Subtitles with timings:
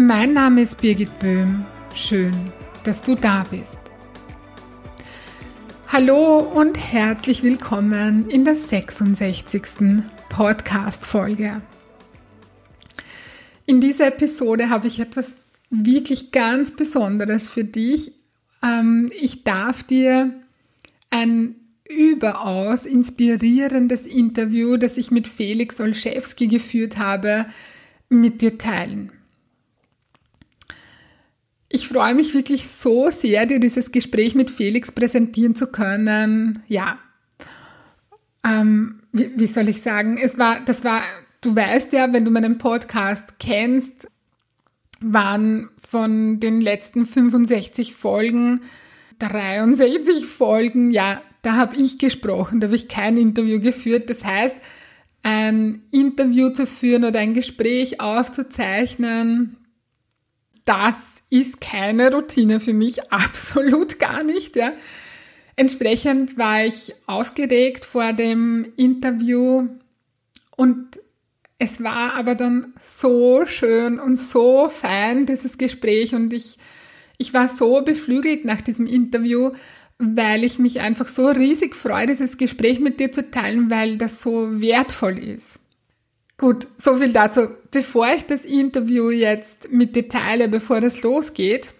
[0.00, 1.66] Mein Name ist Birgit Böhm.
[1.94, 2.32] Schön,
[2.84, 3.78] dass du da bist.
[5.88, 9.62] Hallo und herzlich willkommen in der 66.
[10.30, 11.60] Podcast-Folge.
[13.66, 15.34] In dieser Episode habe ich etwas
[15.68, 18.12] wirklich ganz Besonderes für dich.
[18.62, 20.32] Ähm, ich darf dir
[21.10, 27.44] ein überaus inspirierendes Interview, das ich mit Felix Olszewski geführt habe,
[28.08, 29.12] mit dir teilen.
[31.70, 36.62] Ich freue mich wirklich so sehr, dir dieses Gespräch mit Felix präsentieren zu können.
[36.66, 36.98] Ja,
[38.44, 40.18] ähm, wie, wie soll ich sagen?
[40.20, 41.02] Es war, das war,
[41.40, 44.08] du weißt ja, wenn du meinen Podcast kennst,
[45.00, 48.60] waren von den letzten 65 Folgen
[49.20, 54.10] 63 Folgen, ja, da habe ich gesprochen, da habe ich kein Interview geführt.
[54.10, 54.56] Das heißt,
[55.22, 59.56] ein Interview zu führen oder ein Gespräch aufzuzeichnen,
[60.64, 60.96] das
[61.30, 64.56] ist keine Routine für mich, absolut gar nicht.
[64.56, 64.72] Ja.
[65.56, 69.68] Entsprechend war ich aufgeregt vor dem Interview
[70.56, 70.98] und
[71.58, 76.56] es war aber dann so schön und so fein, dieses Gespräch und ich,
[77.18, 79.52] ich war so beflügelt nach diesem Interview,
[79.98, 84.22] weil ich mich einfach so riesig freue, dieses Gespräch mit dir zu teilen, weil das
[84.22, 85.59] so wertvoll ist.
[86.40, 87.48] Gut, so viel dazu.
[87.70, 91.74] Bevor ich das Interview jetzt mit dir teile, bevor das losgeht,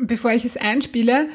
[0.00, 1.28] bevor ich es einspiele,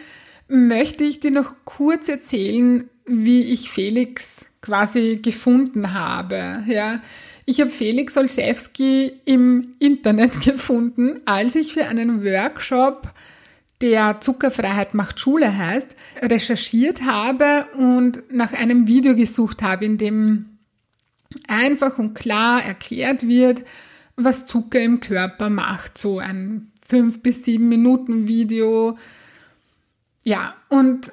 [0.50, 6.66] möchte ich dir noch kurz erzählen, wie ich Felix quasi gefunden habe.
[6.68, 7.02] Ja,
[7.46, 13.14] ich habe Felix Olszewski im Internet gefunden, als ich für einen Workshop,
[13.80, 20.53] der Zuckerfreiheit macht Schule heißt, recherchiert habe und nach einem Video gesucht habe, in dem
[21.48, 23.64] einfach und klar erklärt wird,
[24.16, 25.98] was Zucker im Körper macht.
[25.98, 28.98] So ein fünf bis sieben Minuten Video.
[30.24, 31.12] Ja, und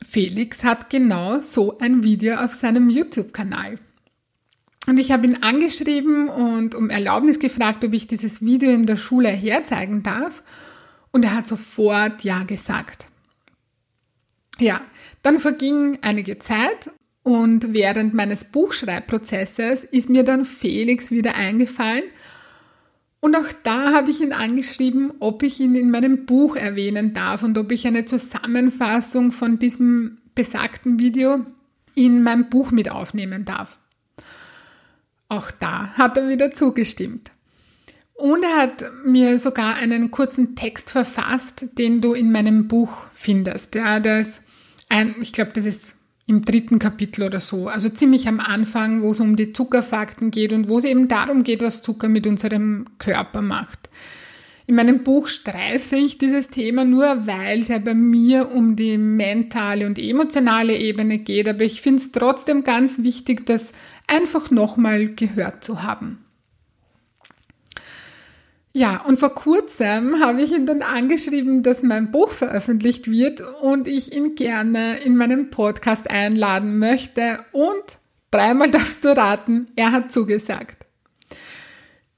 [0.00, 3.78] Felix hat genau so ein Video auf seinem YouTube-Kanal.
[4.86, 8.96] Und ich habe ihn angeschrieben und um Erlaubnis gefragt, ob ich dieses Video in der
[8.96, 10.42] Schule herzeigen darf.
[11.12, 13.06] Und er hat sofort Ja gesagt.
[14.58, 14.80] Ja,
[15.22, 16.90] dann verging einige Zeit
[17.22, 22.04] und während meines Buchschreibprozesses ist mir dann Felix wieder eingefallen.
[23.20, 27.44] Und auch da habe ich ihn angeschrieben, ob ich ihn in meinem Buch erwähnen darf
[27.44, 31.46] und ob ich eine Zusammenfassung von diesem besagten Video
[31.94, 33.78] in meinem Buch mit aufnehmen darf.
[35.28, 37.30] Auch da hat er wieder zugestimmt.
[38.14, 43.76] Und er hat mir sogar einen kurzen Text verfasst, den du in meinem Buch findest.
[43.76, 44.42] Ja, das
[44.88, 45.94] ein, ich glaube, das ist
[46.26, 50.52] im dritten Kapitel oder so, also ziemlich am Anfang, wo es um die Zuckerfakten geht
[50.52, 53.90] und wo es eben darum geht, was Zucker mit unserem Körper macht.
[54.66, 58.96] In meinem Buch streife ich dieses Thema nur, weil es ja bei mir um die
[58.96, 63.72] mentale und emotionale Ebene geht, aber ich finde es trotzdem ganz wichtig, das
[64.06, 66.18] einfach nochmal gehört zu haben.
[68.74, 73.86] Ja, und vor kurzem habe ich ihn dann angeschrieben, dass mein Buch veröffentlicht wird und
[73.86, 77.40] ich ihn gerne in meinem Podcast einladen möchte.
[77.52, 77.98] Und
[78.30, 80.86] dreimal darfst du raten, er hat zugesagt.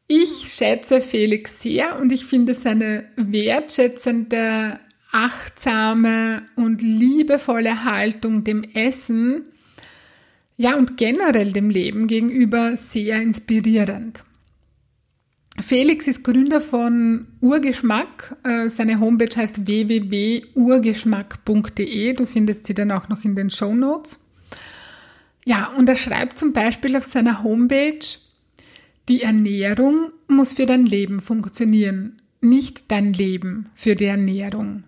[0.06, 4.78] Ich schätze Felix sehr und ich finde seine wertschätzende,
[5.10, 9.46] achtsame und liebevolle Haltung dem Essen,
[10.56, 14.24] ja und generell dem Leben gegenüber sehr inspirierend.
[15.64, 18.36] Felix ist Gründer von Urgeschmack.
[18.44, 22.12] Äh, seine Homepage heißt www.urgeschmack.de.
[22.12, 24.20] Du findest sie dann auch noch in den Show Notes.
[25.46, 28.04] Ja, und er schreibt zum Beispiel auf seiner Homepage,
[29.08, 34.84] die Ernährung muss für dein Leben funktionieren, nicht dein Leben für die Ernährung.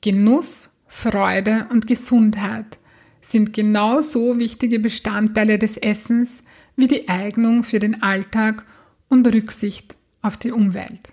[0.00, 2.78] Genuss, Freude und Gesundheit
[3.20, 6.44] sind genauso wichtige Bestandteile des Essens
[6.76, 8.77] wie die Eignung für den Alltag und
[9.10, 11.12] Rücksicht auf die Umwelt.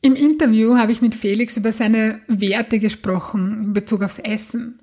[0.00, 4.78] Im Interview habe ich mit Felix über seine Werte gesprochen in Bezug aufs Essen.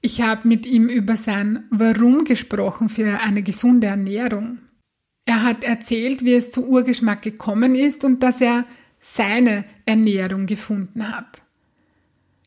[0.00, 4.60] Ich habe mit ihm über sein Warum gesprochen für eine gesunde Ernährung.
[5.26, 8.64] Er hat erzählt, wie es zu Urgeschmack gekommen ist und dass er
[9.00, 11.42] seine Ernährung gefunden hat.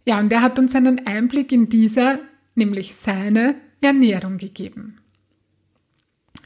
[0.06, 2.20] Ja, und er hat uns einen Einblick in diese,
[2.56, 4.98] nämlich seine Ernährung gegeben.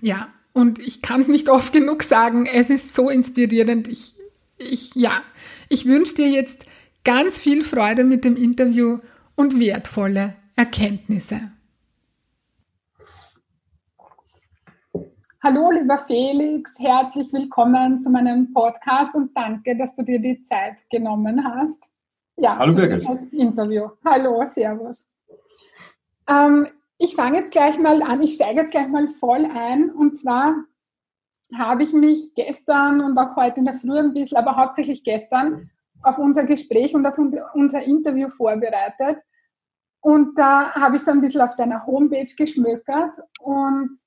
[0.01, 3.87] Ja, und ich kann es nicht oft genug sagen, es ist so inspirierend.
[3.87, 4.15] Ich,
[4.57, 5.21] ich, ja,
[5.69, 6.65] ich wünsche dir jetzt
[7.03, 8.99] ganz viel Freude mit dem Interview
[9.35, 11.51] und wertvolle Erkenntnisse.
[15.43, 20.87] Hallo, lieber Felix, herzlich willkommen zu meinem Podcast und danke, dass du dir die Zeit
[20.91, 21.91] genommen hast.
[22.37, 23.03] Ja, Hallo, Birgit.
[23.03, 23.89] Das Interview.
[24.05, 25.09] Hallo, Servus.
[26.27, 26.67] Ähm,
[27.01, 29.89] ich fange jetzt gleich mal an, ich steige jetzt gleich mal voll ein.
[29.89, 30.55] Und zwar
[31.57, 35.71] habe ich mich gestern und auch heute in der Früh ein bisschen, aber hauptsächlich gestern
[36.03, 37.17] auf unser Gespräch und auf
[37.53, 39.17] unser Interview vorbereitet.
[39.99, 43.17] Und da habe ich so ein bisschen auf deiner Homepage geschmökert.
[43.39, 43.97] Und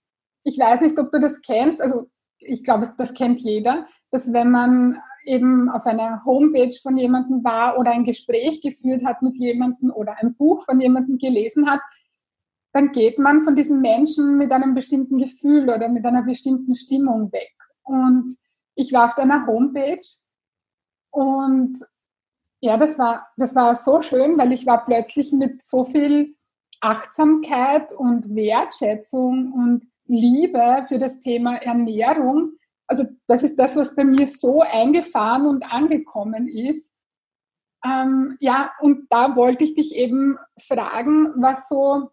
[0.44, 2.08] ich weiß nicht, ob du das kennst, also
[2.38, 7.78] ich glaube, das kennt jeder, dass wenn man eben auf einer Homepage von jemandem war
[7.78, 11.80] oder ein Gespräch geführt hat mit jemandem oder ein Buch von jemandem gelesen hat,
[12.74, 17.32] dann geht man von diesen Menschen mit einem bestimmten Gefühl oder mit einer bestimmten Stimmung
[17.32, 17.54] weg.
[17.84, 18.36] Und
[18.74, 20.06] ich war auf deiner Homepage
[21.10, 21.78] und
[22.60, 26.34] ja, das war, das war so schön, weil ich war plötzlich mit so viel
[26.80, 32.54] Achtsamkeit und Wertschätzung und Liebe für das Thema Ernährung.
[32.88, 36.90] Also das ist das, was bei mir so eingefahren und angekommen ist.
[37.84, 42.10] Ähm, ja, und da wollte ich dich eben fragen, was so,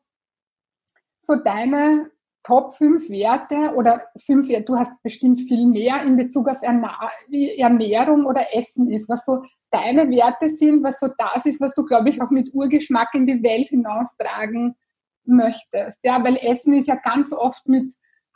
[1.21, 2.11] so deine
[2.43, 8.25] Top 5 Werte oder fünf Werte, du hast bestimmt viel mehr in Bezug auf Ernährung
[8.25, 12.09] oder Essen ist, was so deine Werte sind, was so das ist, was du, glaube
[12.09, 14.75] ich, auch mit Urgeschmack in die Welt hinaustragen
[15.23, 16.03] möchtest.
[16.03, 17.93] Ja, weil Essen ist ja ganz oft mit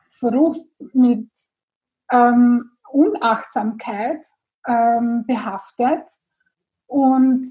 [0.08, 1.28] Frust, mit
[2.12, 4.24] ähm, Unachtsamkeit
[4.68, 6.08] ähm, behaftet.
[6.88, 7.48] Und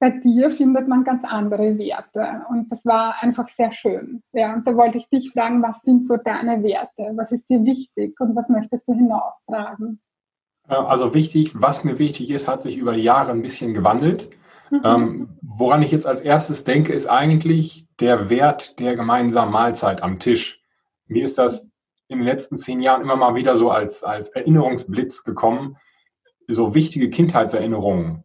[0.00, 2.42] bei dir findet man ganz andere Werte.
[2.48, 4.22] Und das war einfach sehr schön.
[4.32, 7.12] Ja, und da wollte ich dich fragen, was sind so deine Werte?
[7.16, 10.00] Was ist dir wichtig und was möchtest du hinaustragen?
[10.68, 14.30] Also wichtig, was mir wichtig ist, hat sich über die Jahre ein bisschen gewandelt.
[14.70, 14.80] Mhm.
[14.84, 20.18] Ähm, woran ich jetzt als erstes denke, ist eigentlich der Wert der gemeinsamen Mahlzeit am
[20.18, 20.60] Tisch.
[21.06, 21.70] Mir ist das
[22.06, 25.76] in den letzten zehn Jahren immer mal wieder so als, als Erinnerungsblitz gekommen.
[26.46, 28.24] So wichtige Kindheitserinnerungen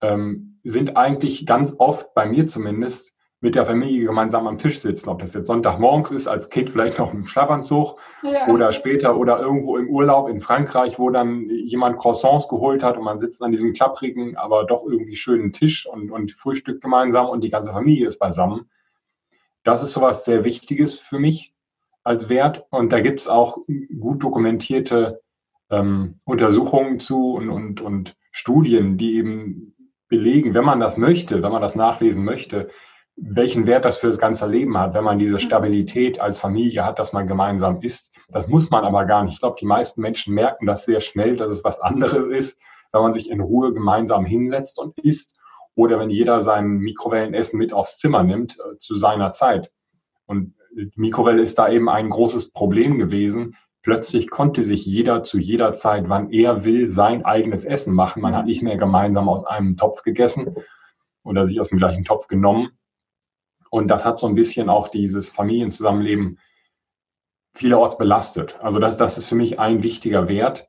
[0.00, 5.08] ähm, sind eigentlich ganz oft, bei mir zumindest, mit der Familie gemeinsam am Tisch sitzen.
[5.10, 8.48] Ob das jetzt Sonntagmorgens ist, als Kind vielleicht noch im Schlafanzug ja.
[8.48, 13.04] oder später oder irgendwo im Urlaub in Frankreich, wo dann jemand Croissants geholt hat und
[13.04, 17.44] man sitzt an diesem klapprigen, aber doch irgendwie schönen Tisch und, und frühstückt gemeinsam und
[17.44, 18.70] die ganze Familie ist beisammen.
[19.64, 21.54] Das ist sowas sehr Wichtiges für mich
[22.04, 23.58] als Wert und da gibt es auch
[24.00, 25.20] gut dokumentierte
[25.70, 29.75] ähm, Untersuchungen zu und, und, und Studien, die eben
[30.08, 32.68] belegen, wenn man das möchte, wenn man das nachlesen möchte,
[33.16, 36.98] welchen Wert das für das ganze Leben hat, wenn man diese Stabilität als Familie hat,
[36.98, 38.12] dass man gemeinsam isst.
[38.28, 39.34] Das muss man aber gar nicht.
[39.34, 42.58] Ich glaube, die meisten Menschen merken das sehr schnell, dass es was anderes ist,
[42.92, 45.38] wenn man sich in Ruhe gemeinsam hinsetzt und isst
[45.74, 49.72] oder wenn jeder sein Mikrowellenessen mit aufs Zimmer nimmt äh, zu seiner Zeit.
[50.26, 53.56] Und die Mikrowelle ist da eben ein großes Problem gewesen.
[53.86, 58.20] Plötzlich konnte sich jeder zu jeder Zeit, wann er will, sein eigenes Essen machen.
[58.20, 60.56] Man hat nicht mehr gemeinsam aus einem Topf gegessen
[61.22, 62.76] oder sich aus dem gleichen Topf genommen,
[63.70, 66.38] und das hat so ein bisschen auch dieses Familienzusammenleben
[67.54, 68.58] vielerorts belastet.
[68.62, 70.68] Also das, das ist für mich ein wichtiger Wert.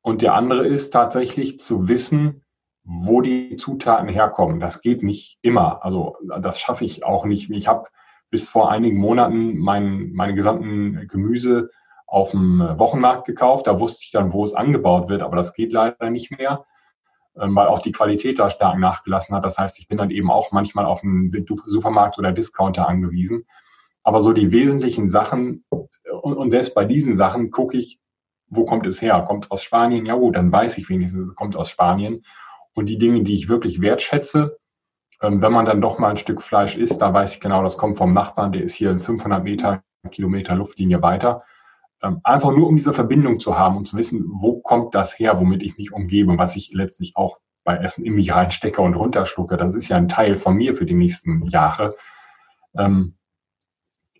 [0.00, 2.44] Und der andere ist tatsächlich zu wissen,
[2.84, 4.60] wo die Zutaten herkommen.
[4.60, 5.84] Das geht nicht immer.
[5.84, 7.50] Also das schaffe ich auch nicht.
[7.50, 7.88] Ich habe
[8.30, 11.70] bis vor einigen Monaten mein, meine gesamten Gemüse
[12.08, 13.66] auf dem Wochenmarkt gekauft.
[13.66, 16.64] Da wusste ich dann, wo es angebaut wird, aber das geht leider nicht mehr.
[17.38, 19.44] Ähm, weil auch die Qualität da stark nachgelassen hat.
[19.44, 23.44] Das heißt, ich bin dann eben auch manchmal auf einen Supermarkt oder Discounter angewiesen.
[24.02, 28.00] Aber so die wesentlichen Sachen und, und selbst bei diesen Sachen gucke ich,
[28.48, 29.24] wo kommt es her?
[29.26, 30.06] Kommt es aus Spanien?
[30.06, 32.24] Ja gut, dann weiß ich wenigstens, es kommt aus Spanien.
[32.74, 34.58] Und die Dinge, die ich wirklich wertschätze,
[35.20, 37.76] ähm, wenn man dann doch mal ein Stück Fleisch isst, da weiß ich genau, das
[37.76, 41.42] kommt vom Nachbarn, der ist hier in 500 Meter, Kilometer Luftlinie weiter.
[42.02, 45.40] Ähm, einfach nur um diese Verbindung zu haben und zu wissen, wo kommt das her,
[45.40, 49.56] womit ich mich umgebe, was ich letztlich auch bei Essen in mich reinstecke und runterschlucke.
[49.56, 51.96] Das ist ja ein Teil von mir für die nächsten Jahre.
[52.76, 53.16] Ähm,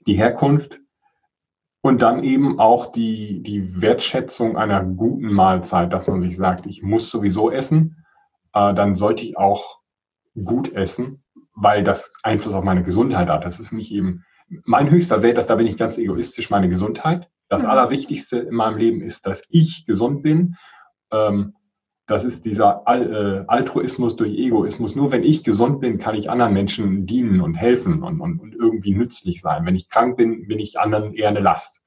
[0.07, 0.81] die Herkunft
[1.81, 6.83] und dann eben auch die, die Wertschätzung einer guten Mahlzeit, dass man sich sagt, ich
[6.83, 8.05] muss sowieso essen,
[8.55, 9.79] äh, dann sollte ich auch
[10.45, 11.23] gut essen,
[11.55, 13.45] weil das Einfluss auf meine Gesundheit hat.
[13.45, 14.25] Das ist für mich eben
[14.65, 17.71] mein höchster Wert, das, da bin ich ganz egoistisch, meine Gesundheit Das mhm.
[17.71, 20.57] Allerwichtigste in meinem Leben ist, dass ich gesund bin.
[21.11, 21.55] Ähm,
[22.07, 24.95] das ist dieser äh, Altruismus durch Egoismus.
[24.95, 28.55] Nur wenn ich gesund bin, kann ich anderen Menschen dienen und helfen und, und, und
[28.55, 29.67] irgendwie nützlich sein.
[29.67, 31.83] Wenn ich krank bin, bin ich anderen eher eine Last.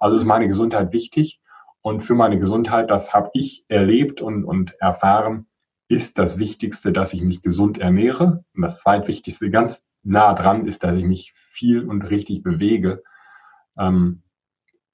[0.00, 1.40] Also ist meine Gesundheit wichtig.
[1.82, 5.46] Und für meine Gesundheit, das habe ich erlebt und, und erfahren,
[5.88, 8.44] ist das Wichtigste, dass ich mich gesund ernähre.
[8.54, 13.02] Und das zweitwichtigste, ganz nah dran, ist, dass ich mich viel und richtig bewege.
[13.78, 14.22] Ähm,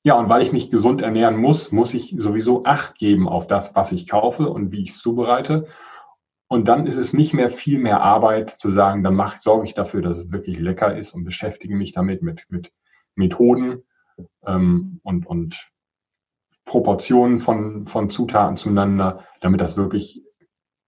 [0.05, 3.75] ja, und weil ich mich gesund ernähren muss, muss ich sowieso Acht geben auf das,
[3.77, 5.69] was ich kaufe und wie ich es zubereite.
[6.49, 9.75] Und dann ist es nicht mehr viel mehr Arbeit zu sagen, dann mache, sorge ich
[9.75, 12.73] dafür, dass es wirklich lecker ist und beschäftige mich damit mit, mit
[13.15, 13.85] Methoden
[14.47, 15.71] ähm, und, und
[16.65, 20.23] Proportionen von, von Zutaten zueinander, damit das wirklich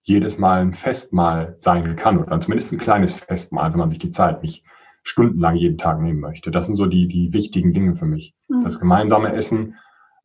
[0.03, 4.11] jedes Mal ein Festmahl sein kann oder zumindest ein kleines Festmahl, wenn man sich die
[4.11, 4.65] Zeit nicht
[5.05, 6.51] stundenlang jeden Tag nehmen möchte.
[6.51, 8.35] Das sind so die, die wichtigen Dinge für mich.
[8.49, 8.63] Mhm.
[8.65, 9.77] Das gemeinsame Essen,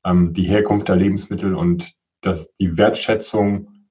[0.03, 3.87] ähm, die Herkunft der Lebensmittel und das, die Wertschätzung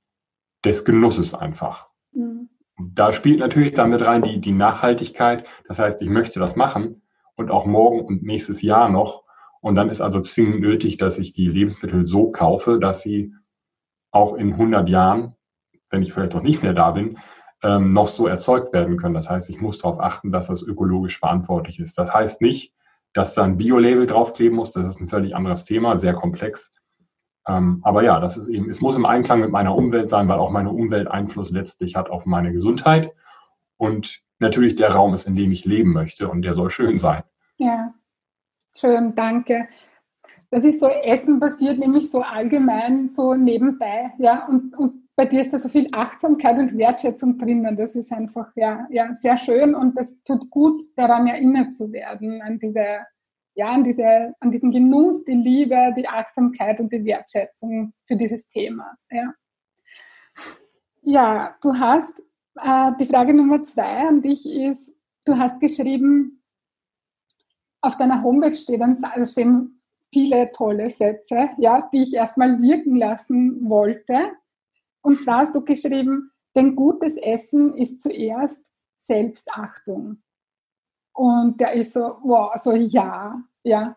[0.64, 1.88] des Genusses einfach.
[2.12, 2.48] Mhm.
[2.78, 5.46] Da spielt natürlich damit rein die, die Nachhaltigkeit.
[5.66, 7.02] Das heißt, ich möchte das machen
[7.36, 9.24] und auch morgen und nächstes Jahr noch.
[9.60, 13.34] Und dann ist also zwingend nötig, dass ich die Lebensmittel so kaufe, dass sie
[14.10, 15.34] auch in 100 Jahren,
[15.90, 17.18] wenn ich vielleicht noch nicht mehr da bin,
[17.62, 19.14] ähm, noch so erzeugt werden können.
[19.14, 21.98] Das heißt, ich muss darauf achten, dass das ökologisch verantwortlich ist.
[21.98, 22.72] Das heißt nicht,
[23.14, 24.70] dass da ein Bio-Label draufkleben muss.
[24.70, 26.70] Das ist ein völlig anderes Thema, sehr komplex.
[27.48, 30.38] Ähm, aber ja, das ist eben, es muss im Einklang mit meiner Umwelt sein, weil
[30.38, 33.12] auch meine Umwelt Einfluss letztlich hat auf meine Gesundheit.
[33.76, 37.22] Und natürlich der Raum ist, in dem ich leben möchte und der soll schön sein.
[37.56, 37.94] Ja,
[38.76, 39.68] schön, danke.
[40.50, 45.40] Das ist so Essen basiert, nämlich so allgemein, so nebenbei, ja, und, und bei dir
[45.40, 47.76] ist da so viel Achtsamkeit und Wertschätzung drinnen.
[47.76, 52.40] Das ist einfach ja, ja sehr schön und das tut gut, daran erinnert zu werden,
[52.40, 53.00] an diese,
[53.56, 58.48] ja, an diese, an diesen Genuss, die Liebe, die Achtsamkeit und die Wertschätzung für dieses
[58.48, 58.96] Thema.
[59.10, 59.34] Ja,
[61.02, 62.22] ja du hast
[62.54, 64.94] äh, die Frage Nummer zwei an dich ist,
[65.24, 66.44] du hast geschrieben,
[67.80, 69.82] auf deiner Homepage steht dann, also stehen
[70.12, 74.30] viele tolle Sätze, ja, die ich erstmal wirken lassen wollte.
[75.02, 80.22] Und zwar hast du geschrieben, denn gutes Essen ist zuerst Selbstachtung.
[81.14, 83.96] Und der ist so, wow, so ja, ja.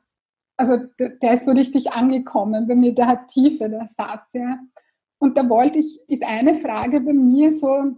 [0.58, 4.60] Also der, der ist so richtig angekommen bei mir, der hat Tiefe, der Satz, ja.
[5.20, 7.96] Und da wollte ich, ist eine Frage bei mir so,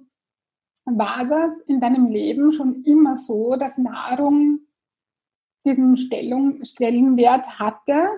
[0.85, 4.59] war das in deinem Leben schon immer so, dass Nahrung
[5.65, 8.09] diesen Stellung, Stellenwert hatte?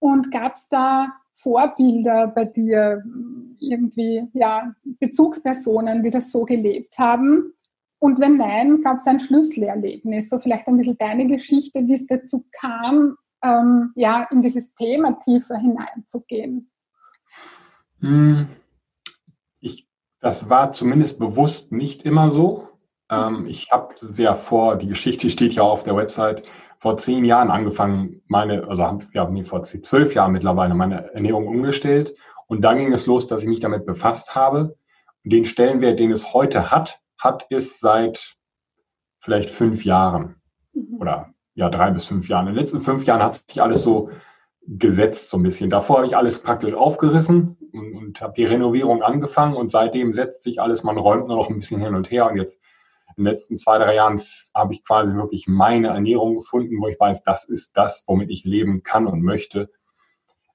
[0.00, 3.02] Und gab es da Vorbilder bei dir,
[3.58, 7.52] irgendwie, ja, Bezugspersonen, die das so gelebt haben?
[7.98, 12.06] Und wenn nein, gab es ein Schlüsselerlebnis, so vielleicht ein bisschen deine Geschichte, wie es
[12.06, 16.70] dazu kam, ähm, ja, in dieses Thema tiefer hineinzugehen?
[18.00, 18.48] Hm,
[19.60, 19.86] ich,
[20.20, 22.68] das war zumindest bewusst nicht immer so.
[23.10, 26.42] Ähm, ich habe ja vor, die Geschichte steht ja auf der Website,
[26.80, 31.46] vor zehn Jahren angefangen, meine, also habe ja, nee, vor zwölf Jahren mittlerweile meine Ernährung
[31.46, 32.14] umgestellt.
[32.46, 34.76] Und dann ging es los, dass ich mich damit befasst habe.
[35.22, 38.34] Den Stellenwert, den es heute hat, hat es seit
[39.18, 40.36] vielleicht fünf Jahren
[40.72, 40.96] mhm.
[40.98, 42.48] oder ja, drei bis fünf Jahren.
[42.48, 44.08] In den letzten fünf Jahren hat sich alles so
[44.66, 45.68] gesetzt, so ein bisschen.
[45.68, 50.42] Davor habe ich alles praktisch aufgerissen und, und habe die Renovierung angefangen und seitdem setzt
[50.42, 52.62] sich alles, man räumt nur noch ein bisschen hin und her und jetzt
[53.16, 54.20] in den letzten zwei, drei Jahren
[54.54, 58.44] habe ich quasi wirklich meine Ernährung gefunden, wo ich weiß, das ist das, womit ich
[58.44, 59.70] leben kann und möchte.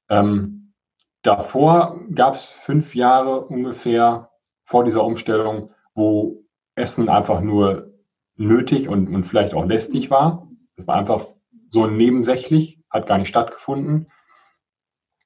[0.10, 0.74] Ähm,
[1.22, 4.30] davor gab es fünf Jahre ungefähr
[4.64, 6.44] vor dieser Umstellung, wo
[6.76, 7.94] Essen einfach nur
[8.36, 10.48] nötig und, und vielleicht auch lästig war.
[10.76, 11.28] Es war einfach
[11.70, 14.12] so nebensächlich, hat gar nicht stattgefunden.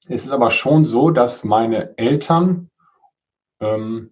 [0.08, 2.70] Es ist aber schon so, dass meine Eltern
[3.60, 4.12] ähm,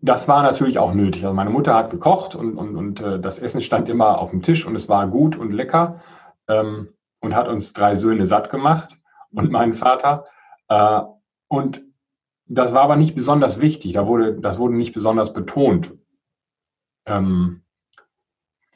[0.00, 1.24] das war natürlich auch nötig.
[1.24, 4.42] Also meine Mutter hat gekocht und, und, und äh, das Essen stand immer auf dem
[4.42, 6.00] Tisch und es war gut und lecker
[6.48, 6.88] ähm,
[7.20, 8.98] und hat uns drei Söhne satt gemacht
[9.32, 10.26] und meinen Vater.
[10.68, 11.00] Äh,
[11.48, 11.82] und
[12.46, 13.92] das war aber nicht besonders wichtig.
[13.94, 15.94] Da wurde, das wurde nicht besonders betont.
[17.06, 17.62] Ähm,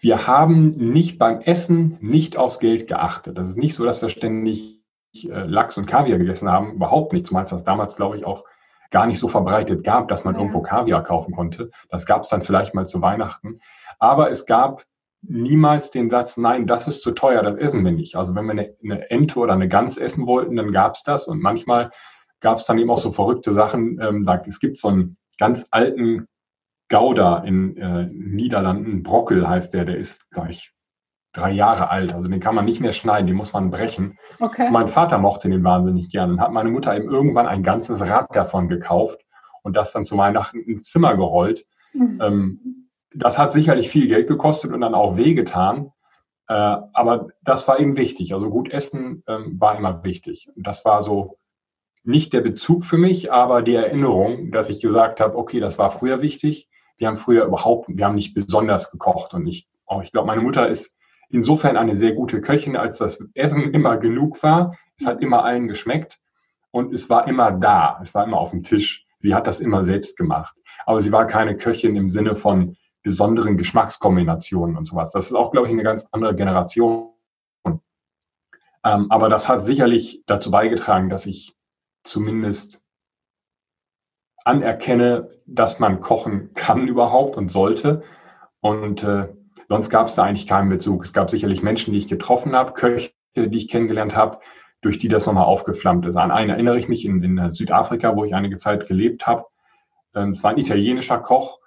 [0.01, 3.37] wir haben nicht beim Essen nicht aufs Geld geachtet.
[3.37, 4.83] Das ist nicht so, dass wir ständig
[5.15, 6.73] äh, Lachs und Kaviar gegessen haben.
[6.73, 7.27] Überhaupt nicht.
[7.27, 8.45] Zumal es das damals, glaube ich, auch
[8.91, 11.71] gar nicht so verbreitet gab, dass man irgendwo Kaviar kaufen konnte.
[11.89, 13.61] Das gab es dann vielleicht mal zu Weihnachten.
[13.99, 14.85] Aber es gab
[15.23, 18.17] niemals den Satz, nein, das ist zu teuer, das essen wir nicht.
[18.17, 21.29] Also wenn wir eine, eine Ente oder eine Gans essen wollten, dann gab es das.
[21.29, 21.91] Und manchmal
[22.41, 24.01] gab es dann eben auch so verrückte Sachen.
[24.01, 26.27] Ähm, da, es gibt so einen ganz alten
[26.89, 30.73] Gouda in äh, Niederlanden, Brockel heißt der, der ist gleich
[31.33, 32.13] drei Jahre alt.
[32.13, 34.19] Also den kann man nicht mehr schneiden, den muss man brechen.
[34.41, 34.69] Okay.
[34.71, 38.35] Mein Vater mochte den wahnsinnig gerne und hat meine Mutter eben irgendwann ein ganzes Rad
[38.35, 39.21] davon gekauft
[39.63, 41.67] und das dann zu Weihnachten ins Zimmer gerollt.
[41.93, 42.19] Mhm.
[42.21, 45.93] Ähm, das hat sicherlich viel Geld gekostet und dann auch wehgetan.
[46.49, 48.35] Äh, aber das war eben wichtig.
[48.35, 50.49] Also gut essen ähm, war immer wichtig.
[50.55, 51.39] Und das war so
[52.03, 55.91] nicht der Bezug für mich, aber die Erinnerung, dass ich gesagt habe, okay, das war
[55.91, 56.69] früher wichtig.
[56.97, 60.43] Wir haben früher überhaupt, wir haben nicht besonders gekocht und nicht, auch ich glaube, meine
[60.43, 60.97] Mutter ist
[61.31, 64.77] insofern eine sehr gute Köchin, als das Essen immer genug war.
[64.99, 66.21] Es hat immer allen geschmeckt
[66.71, 67.99] und es war immer da.
[68.03, 69.07] Es war immer auf dem Tisch.
[69.19, 70.57] Sie hat das immer selbst gemacht.
[70.87, 75.11] Aber sie war keine Köchin im Sinne von besonderen Geschmackskombinationen und sowas.
[75.13, 77.11] Das ist auch, glaube ich, eine ganz andere Generation.
[78.85, 81.55] Ähm, aber das hat sicherlich dazu beigetragen, dass ich
[82.03, 82.83] zumindest
[84.45, 88.03] anerkenne, dass man kochen kann überhaupt und sollte.
[88.61, 89.29] Und äh,
[89.71, 91.05] sonst gab es da eigentlich keinen Bezug.
[91.05, 94.41] Es gab sicherlich Menschen, die ich getroffen habe, Köche, die ich kennengelernt habe,
[94.81, 96.17] durch die das nochmal aufgeflammt ist.
[96.17, 99.45] An einen erinnere ich mich in, in Südafrika, wo ich einige Zeit gelebt habe.
[100.13, 101.61] Ähm, es war ein italienischer Koch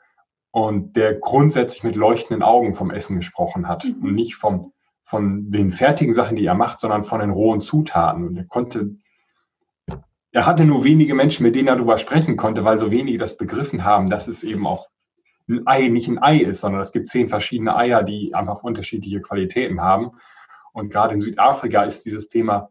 [0.52, 4.04] und der grundsätzlich mit leuchtenden Augen vom Essen gesprochen hat mhm.
[4.04, 4.74] und nicht vom,
[5.06, 8.28] von den fertigen Sachen, die er macht, sondern von den rohen Zutaten.
[8.28, 8.98] Und er konnte,
[10.34, 13.38] er hatte nur wenige Menschen, mit denen er darüber sprechen konnte, weil so wenige das
[13.38, 14.90] begriffen haben, dass es eben auch
[15.48, 19.22] ein Ei nicht ein Ei ist, sondern es gibt zehn verschiedene Eier, die einfach unterschiedliche
[19.22, 20.12] Qualitäten haben.
[20.72, 22.70] Und gerade in Südafrika ist dieses Thema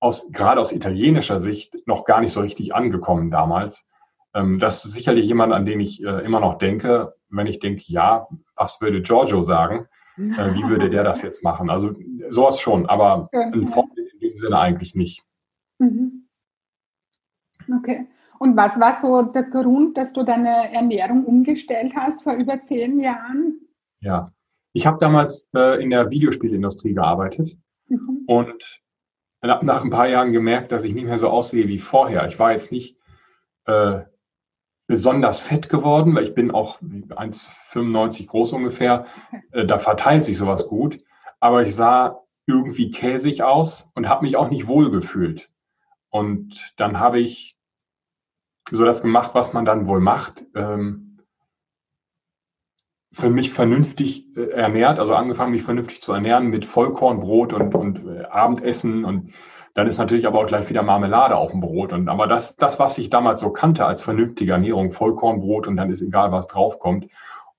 [0.00, 3.88] aus, gerade aus italienischer Sicht noch gar nicht so richtig angekommen damals.
[4.34, 7.82] Ähm, das ist sicherlich jemand, an den ich äh, immer noch denke, wenn ich denke,
[7.86, 9.88] ja, was würde Giorgio sagen?
[10.16, 11.70] Äh, wie würde der das jetzt machen?
[11.70, 11.94] Also
[12.30, 15.22] sowas schon, aber in, Vorbild in dem Sinne eigentlich nicht.
[15.78, 16.28] Mhm.
[17.78, 18.06] Okay.
[18.38, 23.00] Und was war so der Grund, dass du deine Ernährung umgestellt hast vor über zehn
[23.00, 23.60] Jahren?
[24.00, 24.30] Ja,
[24.72, 27.56] ich habe damals äh, in der Videospielindustrie gearbeitet
[27.88, 28.24] mhm.
[28.26, 28.80] und
[29.40, 32.26] nach, nach ein paar Jahren gemerkt, dass ich nicht mehr so aussehe wie vorher.
[32.26, 32.96] Ich war jetzt nicht
[33.66, 34.00] äh,
[34.86, 39.06] besonders fett geworden, weil ich bin auch 1,95 groß ungefähr.
[39.52, 41.00] Äh, da verteilt sich sowas gut.
[41.40, 45.50] Aber ich sah irgendwie käsig aus und habe mich auch nicht wohl gefühlt.
[46.10, 47.57] Und dann habe ich
[48.70, 50.44] so das gemacht, was man dann wohl macht.
[50.54, 51.18] Ähm,
[53.12, 58.06] für mich vernünftig äh, ernährt, also angefangen, mich vernünftig zu ernähren mit Vollkornbrot und, und
[58.06, 59.32] äh, Abendessen und
[59.74, 61.92] dann ist natürlich aber auch gleich wieder Marmelade auf dem Brot.
[61.92, 65.90] Und aber das, das, was ich damals so kannte als vernünftige Ernährung, Vollkornbrot und dann
[65.90, 67.06] ist egal, was draufkommt.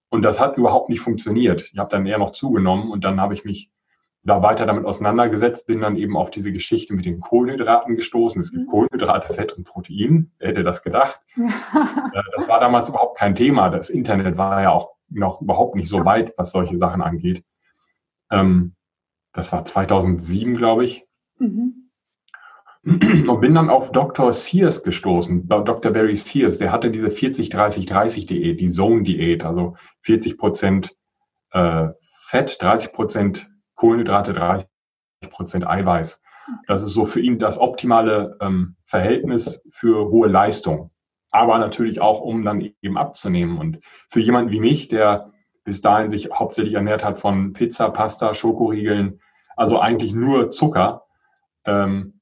[0.09, 1.69] Und das hat überhaupt nicht funktioniert.
[1.71, 3.71] Ich habe dann eher noch zugenommen und dann habe ich mich
[4.29, 8.39] da weiter damit auseinandergesetzt, bin dann eben auf diese Geschichte mit den Kohlenhydraten gestoßen.
[8.39, 8.71] Es gibt mhm.
[8.71, 10.31] Kohlenhydrate, Fett und Protein.
[10.37, 11.19] Wer hätte das gedacht?
[12.11, 13.69] Äh, das war damals überhaupt kein Thema.
[13.69, 17.43] Das Internet war ja auch noch überhaupt nicht so weit, was solche Sachen angeht.
[18.31, 18.75] Ähm,
[19.33, 21.05] das war 2007, glaube ich.
[21.37, 21.89] Mhm.
[22.83, 24.33] Und bin dann auf Dr.
[24.33, 25.91] Sears gestoßen, Dr.
[25.91, 30.95] Barry Sears, der hatte diese 40-30-30-Diät, die Zone-Diät, also 40 Prozent
[31.51, 31.89] äh,
[32.29, 34.67] Fett, 30 Prozent Kohlenhydrate, 30
[35.29, 36.21] Prozent Eiweiß.
[36.67, 40.91] Das ist so für ihn das optimale ähm, Verhältnis für hohe Leistung.
[41.31, 43.57] Aber natürlich auch, um dann eben abzunehmen.
[43.57, 45.31] Und für jemanden wie mich, der
[45.63, 49.21] bis dahin sich hauptsächlich ernährt hat von Pizza, Pasta, Schokoriegeln,
[49.55, 51.05] also eigentlich nur Zucker,
[51.65, 52.19] ähm,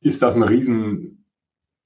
[0.00, 1.23] ist das eine riesen,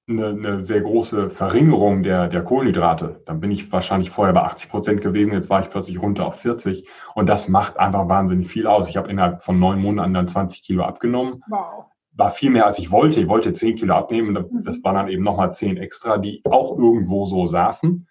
[0.08, 3.20] eine, eine, sehr große Verringerung der, der Kohlenhydrate.
[3.26, 6.36] Dann bin ich wahrscheinlich vorher bei 80 Prozent gewesen, jetzt war ich plötzlich runter auf
[6.40, 8.88] 40 und das macht einfach wahnsinnig viel aus.
[8.88, 11.42] Ich habe innerhalb von neun Monaten dann 20 Kilo abgenommen.
[11.48, 11.86] Wow.
[12.12, 13.20] War viel mehr, als ich wollte.
[13.20, 14.32] Ich wollte 10 Kilo abnehmen.
[14.32, 14.62] Mhm.
[14.62, 18.08] Das waren dann eben nochmal 10 extra, die auch irgendwo so saßen.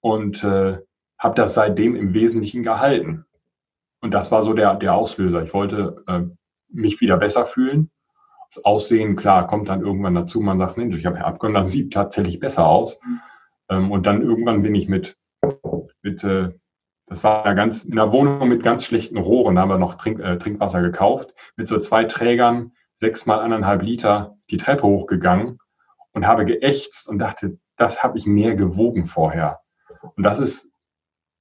[0.00, 0.78] Und äh,
[1.18, 3.26] habe das seitdem im Wesentlichen gehalten.
[4.00, 5.42] Und das war so der, der Auslöser.
[5.42, 6.22] Ich wollte äh,
[6.68, 7.90] mich wieder besser fühlen
[8.48, 10.40] das Aussehen, klar, kommt dann irgendwann dazu.
[10.40, 13.00] Man sagt, Mensch, ich habe abgenommen, das sieht tatsächlich besser aus.
[13.68, 15.16] Ähm, und dann irgendwann bin ich mit,
[16.02, 16.52] mit äh,
[17.06, 20.18] das war ganz in einer Wohnung mit ganz schlechten Rohren, da haben wir noch Trink,
[20.20, 25.58] äh, Trinkwasser gekauft, mit so zwei Trägern, sechs mal anderthalb Liter die Treppe hochgegangen
[26.12, 29.60] und habe geächtzt und dachte, das habe ich mehr gewogen vorher.
[30.16, 30.68] Und das ist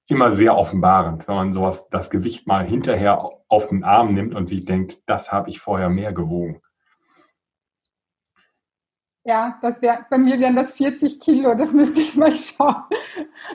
[0.08, 4.48] immer sehr offenbarend, wenn man sowas, das Gewicht mal hinterher auf den Arm nimmt und
[4.48, 6.62] sich denkt, das habe ich vorher mehr gewogen.
[9.28, 12.84] Ja, das wäre, bei mir wären das 40 Kilo, das müsste ich mal schauen.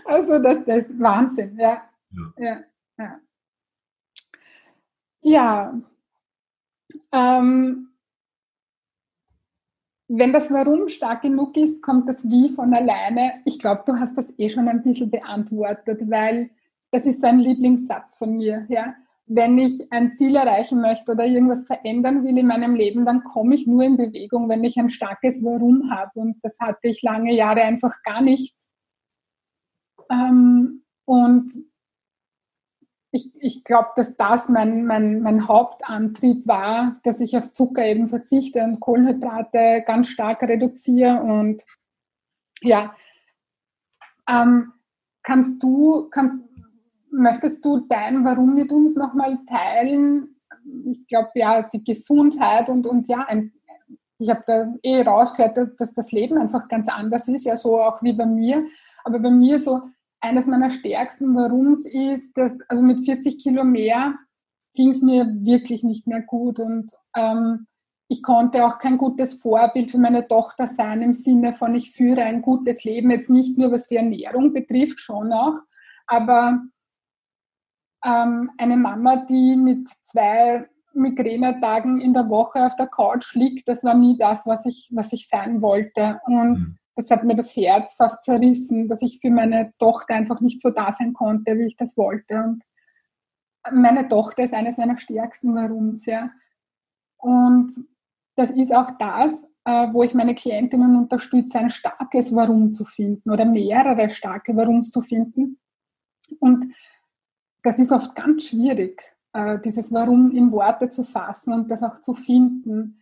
[0.04, 1.88] Also das, das ist Wahnsinn, ja.
[2.36, 2.64] Ja,
[2.98, 3.20] ja.
[5.22, 5.80] ja.
[7.12, 7.90] Ähm,
[10.08, 13.40] wenn das Warum stark genug ist, kommt das Wie von alleine.
[13.44, 16.50] Ich glaube, du hast das eh schon ein bisschen beantwortet, weil
[16.90, 18.66] das ist so ein Lieblingssatz von mir.
[18.68, 18.96] Ja?
[19.32, 23.54] Wenn ich ein Ziel erreichen möchte oder irgendwas verändern will in meinem Leben, dann komme
[23.54, 26.10] ich nur in Bewegung, wenn ich ein starkes Warum habe.
[26.18, 28.56] Und das hatte ich lange Jahre einfach gar nicht.
[30.10, 31.52] Ähm, und
[33.12, 38.08] ich, ich glaube, dass das mein, mein, mein Hauptantrieb war, dass ich auf Zucker eben
[38.08, 41.22] verzichte und Kohlenhydrate ganz stark reduziere.
[41.22, 41.62] Und
[42.62, 42.96] ja,
[44.28, 44.72] ähm,
[45.22, 46.36] kannst du, kannst,
[47.10, 50.36] möchtest du dein Warum mit uns nochmal teilen?
[50.86, 53.52] Ich glaube, ja, die Gesundheit und, und ja, ein,
[54.18, 58.02] ich habe da eh rausgehört, dass das Leben einfach ganz anders ist, ja, so auch
[58.02, 58.64] wie bei mir.
[59.04, 59.82] Aber bei mir so
[60.20, 64.14] eines meiner stärksten Warums ist, dass, also mit 40 Kilo mehr
[64.74, 67.66] ging es mir wirklich nicht mehr gut und ähm,
[68.08, 72.22] ich konnte auch kein gutes Vorbild für meine Tochter sein im Sinne von, ich führe
[72.22, 75.60] ein gutes Leben, jetzt nicht nur was die Ernährung betrifft, schon auch,
[76.06, 76.60] aber
[78.04, 83.84] ähm, eine Mama, die mit zwei Migränetagen in der Woche auf der Couch liegt, das
[83.84, 86.20] war nie das, was ich, was ich sein wollte.
[86.26, 90.40] Und mhm das hat mir das Herz fast zerrissen, dass ich für meine Tochter einfach
[90.40, 92.34] nicht so da sein konnte, wie ich das wollte.
[92.42, 92.62] Und
[93.72, 96.30] meine Tochter ist eines meiner stärksten Warums, ja.
[97.16, 97.72] Und
[98.36, 99.34] das ist auch das,
[99.64, 104.90] äh, wo ich meine Klientinnen unterstütze, ein starkes Warum zu finden oder mehrere starke Warums
[104.90, 105.58] zu finden.
[106.38, 106.74] Und
[107.62, 112.00] das ist oft ganz schwierig, äh, dieses Warum in Worte zu fassen und das auch
[112.00, 113.00] zu finden.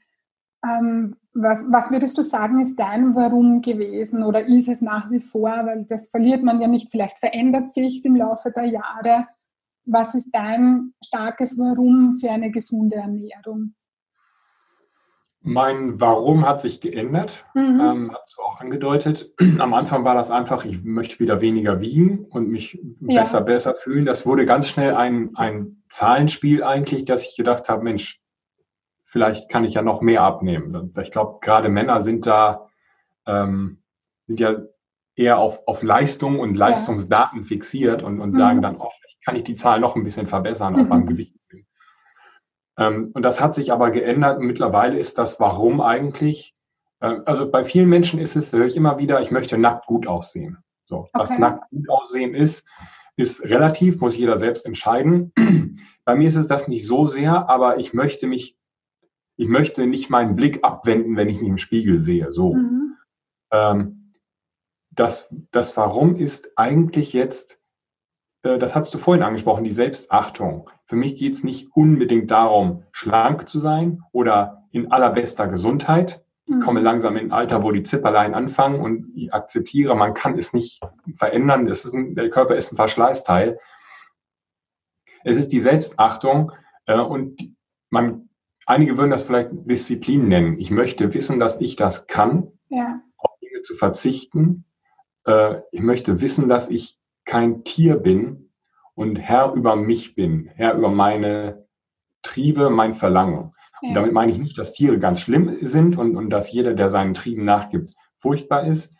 [0.64, 5.20] Ähm, was, was würdest du sagen, ist dein Warum gewesen oder ist es nach wie
[5.20, 5.50] vor?
[5.50, 6.90] Weil das verliert man ja nicht.
[6.90, 9.28] Vielleicht verändert sich es im Laufe der Jahre.
[9.84, 13.74] Was ist dein starkes Warum für eine gesunde Ernährung?
[15.40, 17.80] Mein Warum hat sich geändert, mhm.
[17.80, 19.32] ähm, hast du auch angedeutet.
[19.58, 23.20] Am Anfang war das einfach, ich möchte wieder weniger wiegen und mich ja.
[23.20, 24.04] besser, besser fühlen.
[24.04, 28.20] Das wurde ganz schnell ein, ein Zahlenspiel eigentlich, dass ich gedacht habe, Mensch,
[29.04, 30.92] vielleicht kann ich ja noch mehr abnehmen.
[31.02, 32.68] Ich glaube, gerade Männer sind da,
[33.26, 33.78] ähm,
[34.26, 34.56] sind ja
[35.14, 37.44] eher auf, auf Leistung und Leistungsdaten ja.
[37.44, 38.38] fixiert und, und mhm.
[38.38, 40.88] sagen dann, oh, vielleicht kann ich die Zahl noch ein bisschen verbessern, auch mhm.
[40.88, 41.37] beim Gewicht.
[42.78, 44.40] Ähm, und das hat sich aber geändert.
[44.40, 46.54] Mittlerweile ist das Warum eigentlich,
[47.00, 50.06] äh, also bei vielen Menschen ist es, höre ich immer wieder, ich möchte nackt gut
[50.06, 50.58] aussehen.
[50.86, 51.10] So, okay.
[51.12, 52.66] was nackt gut aussehen ist,
[53.16, 55.32] ist relativ, muss jeder selbst entscheiden.
[56.04, 58.58] Bei mir ist es das nicht so sehr, aber ich möchte mich
[59.38, 62.32] ich möchte nicht meinen Blick abwenden, wenn ich mich im Spiegel sehe.
[62.32, 62.54] So.
[62.54, 62.96] Mhm.
[63.52, 64.12] Ähm,
[64.90, 67.60] das, das Warum ist eigentlich jetzt,
[68.42, 70.70] das hast du vorhin angesprochen, die Selbstachtung.
[70.84, 76.24] Für mich geht es nicht unbedingt darum, schlank zu sein oder in allerbester Gesundheit.
[76.46, 76.60] Ich mhm.
[76.60, 80.52] komme langsam in ein Alter, wo die Zipperlein anfangen und ich akzeptiere, man kann es
[80.52, 80.80] nicht
[81.14, 81.66] verändern.
[81.66, 83.58] Das ist ein, der Körper ist ein Verschleißteil.
[85.24, 86.52] Es ist die Selbstachtung
[86.86, 87.54] äh, und
[87.90, 88.28] man
[88.68, 90.58] Einige würden das vielleicht Disziplin nennen.
[90.58, 93.00] Ich möchte wissen, dass ich das kann, ja.
[93.16, 94.66] auf Dinge zu verzichten.
[95.24, 96.97] Äh, ich möchte wissen, dass ich
[97.28, 98.50] kein Tier bin
[98.94, 101.66] und Herr über mich bin, Herr über meine
[102.22, 103.52] Triebe, mein Verlangen.
[103.80, 103.88] Ja.
[103.88, 106.88] Und damit meine ich nicht, dass Tiere ganz schlimm sind und, und dass jeder, der
[106.88, 108.92] seinen Trieben nachgibt, furchtbar ist.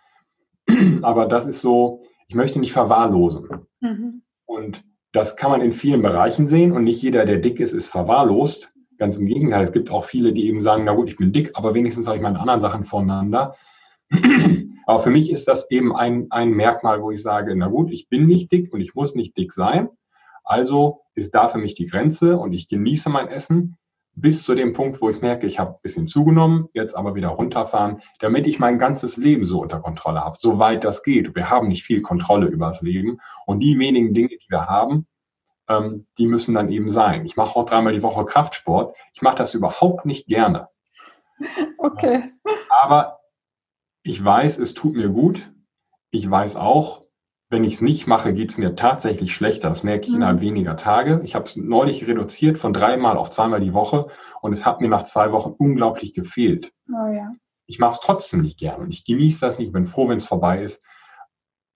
[1.03, 3.67] Aber das ist so, ich möchte nicht verwahrlosen.
[3.81, 4.23] Mhm.
[4.47, 7.89] Und das kann man in vielen Bereichen sehen und nicht jeder, der dick ist, ist
[7.89, 8.73] verwahrlost.
[8.99, 11.53] Ganz im Gegenteil, es gibt auch viele, die eben sagen, na gut, ich bin dick,
[11.55, 13.57] aber wenigstens habe ich meine anderen Sachen voneinander.
[14.89, 18.09] aber für mich ist das eben ein, ein Merkmal, wo ich sage, na gut, ich
[18.09, 19.91] bin nicht dick und ich muss nicht dick sein.
[20.45, 23.77] Also ist da für mich die Grenze und ich genieße mein Essen
[24.15, 27.29] bis zu dem Punkt, wo ich merke, ich habe ein bisschen zugenommen, jetzt aber wieder
[27.29, 31.35] runterfahren, damit ich mein ganzes Leben so unter Kontrolle habe, soweit das geht.
[31.35, 35.07] Wir haben nicht viel Kontrolle über das Leben und die wenigen Dinge, die wir haben,
[35.69, 37.27] ähm, die müssen dann eben sein.
[37.27, 38.97] Ich mache auch dreimal die Woche Kraftsport.
[39.13, 40.69] Ich mache das überhaupt nicht gerne.
[41.81, 42.33] Okay.
[42.69, 43.18] Aber
[44.03, 45.53] ich weiß, es tut mir gut.
[46.11, 47.03] Ich weiß auch,
[47.51, 49.69] wenn ich es nicht mache, geht es mir tatsächlich schlechter.
[49.69, 50.17] Das merke ich mhm.
[50.17, 51.21] innerhalb weniger Tage.
[51.25, 54.09] Ich habe es neulich reduziert von dreimal auf zweimal die Woche
[54.43, 56.73] und es hat mir nach zwei Wochen unglaublich gefehlt.
[56.89, 57.33] Oh ja.
[57.67, 60.27] Ich mache es trotzdem nicht gerne und ich genieße das nicht, bin froh, wenn es
[60.27, 60.85] vorbei ist.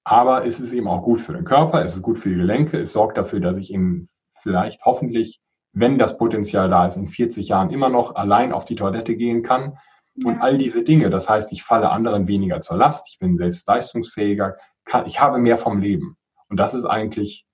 [0.04, 2.78] Aber es ist eben auch gut für den Körper, es ist gut für die Gelenke,
[2.78, 4.08] es sorgt dafür, dass ich eben
[4.40, 5.40] vielleicht hoffentlich,
[5.72, 9.42] wenn das Potenzial da ist, in 40 Jahren immer noch allein auf die Toilette gehen
[9.42, 9.78] kann.
[10.24, 13.66] Und all diese Dinge, das heißt, ich falle anderen weniger zur Last, ich bin selbst
[13.66, 16.16] leistungsfähiger, kann, ich habe mehr vom Leben.
[16.48, 17.46] Und das ist eigentlich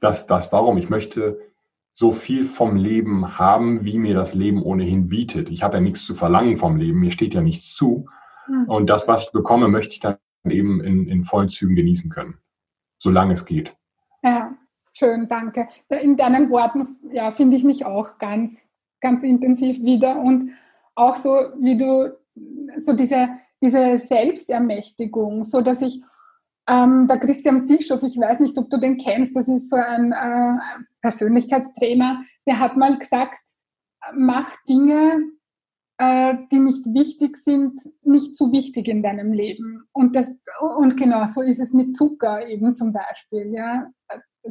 [0.00, 1.38] das, das, warum ich möchte
[1.92, 5.48] so viel vom Leben haben, wie mir das Leben ohnehin bietet.
[5.50, 8.08] Ich habe ja nichts zu verlangen vom Leben, mir steht ja nichts zu.
[8.46, 8.68] Hm.
[8.68, 12.38] Und das, was ich bekomme, möchte ich dann eben in, in vollen Zügen genießen können,
[12.98, 13.74] solange es geht.
[14.22, 14.54] Ja,
[14.92, 15.68] schön, danke.
[15.88, 18.66] In deinen Worten ja, finde ich mich auch ganz,
[19.00, 20.50] ganz intensiv wieder und
[20.96, 21.30] auch so,
[21.60, 22.16] wie du
[22.78, 23.28] so diese,
[23.62, 26.02] diese Selbstermächtigung, so dass ich
[26.68, 30.12] ähm, der Christian Bischof, ich weiß nicht, ob du den kennst, das ist so ein
[30.12, 30.58] äh,
[31.00, 33.38] Persönlichkeitstrainer, der hat mal gesagt,
[34.14, 35.30] mach Dinge,
[35.98, 39.84] äh, die nicht wichtig sind, nicht zu wichtig in deinem Leben.
[39.92, 40.30] Und, das,
[40.60, 43.52] und genau so ist es mit Zucker eben zum Beispiel.
[43.54, 43.90] Ja.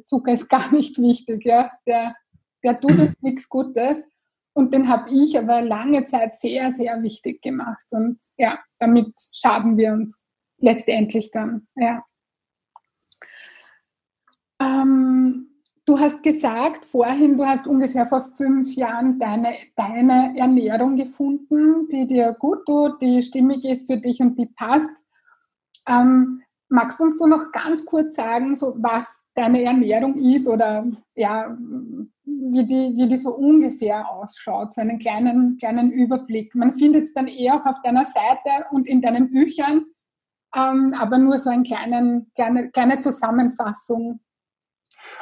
[0.06, 1.72] Zucker ist gar nicht wichtig, ja.
[1.86, 2.16] der,
[2.64, 4.00] der tut uns nichts Gutes.
[4.56, 7.86] Und den habe ich aber lange Zeit sehr, sehr wichtig gemacht.
[7.92, 10.18] Und ja, damit schaden wir uns
[10.60, 11.68] letztendlich dann.
[11.76, 12.06] Ja.
[14.62, 15.50] Ähm,
[15.86, 22.08] du hast gesagt vorhin, du hast ungefähr vor fünf Jahren deine, deine Ernährung gefunden, die
[22.08, 25.06] dir gut tut, die stimmig ist für dich und die passt.
[25.86, 30.86] Ähm, magst du uns du noch ganz kurz sagen, so was deine Ernährung ist oder
[31.14, 31.56] ja,
[32.24, 36.56] wie die, wie die so ungefähr ausschaut, so einen kleinen, kleinen Überblick.
[36.56, 39.86] Man findet es dann eher auch auf deiner Seite und in deinen Büchern,
[40.56, 44.22] ähm, aber nur so eine kleine, kleine, kleine Zusammenfassung.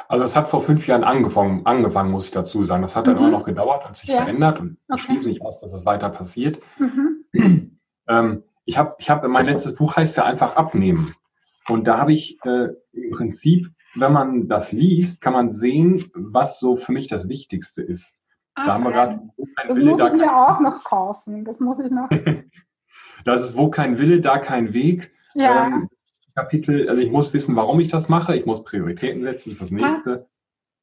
[0.07, 2.83] Also es hat vor fünf Jahren angefangen, angefangen, muss ich dazu sagen.
[2.83, 3.21] Das hat dann mhm.
[3.21, 4.17] immer noch gedauert und sich ja.
[4.17, 4.95] verändert und okay.
[4.95, 6.59] ich schließe nicht aus, dass es weiter passiert.
[6.77, 7.19] Mhm.
[8.05, 11.15] Ähm, ich habe, ich hab, mein letztes Buch heißt ja einfach Abnehmen.
[11.69, 16.59] Und da habe ich äh, im Prinzip, wenn man das liest, kann man sehen, was
[16.59, 18.17] so für mich das Wichtigste ist.
[18.55, 19.21] Ach, da haben wir gerade,
[19.67, 21.43] das Wille, muss ich mir auch noch kaufen.
[21.45, 22.09] Das muss ich noch.
[23.25, 25.11] das ist wo kein Wille, da kein Weg.
[25.33, 25.67] Ja.
[25.67, 25.89] Ähm,
[26.35, 28.35] Kapitel, also ich muss wissen, warum ich das mache.
[28.35, 30.27] Ich muss Prioritäten setzen, das ist das nächste.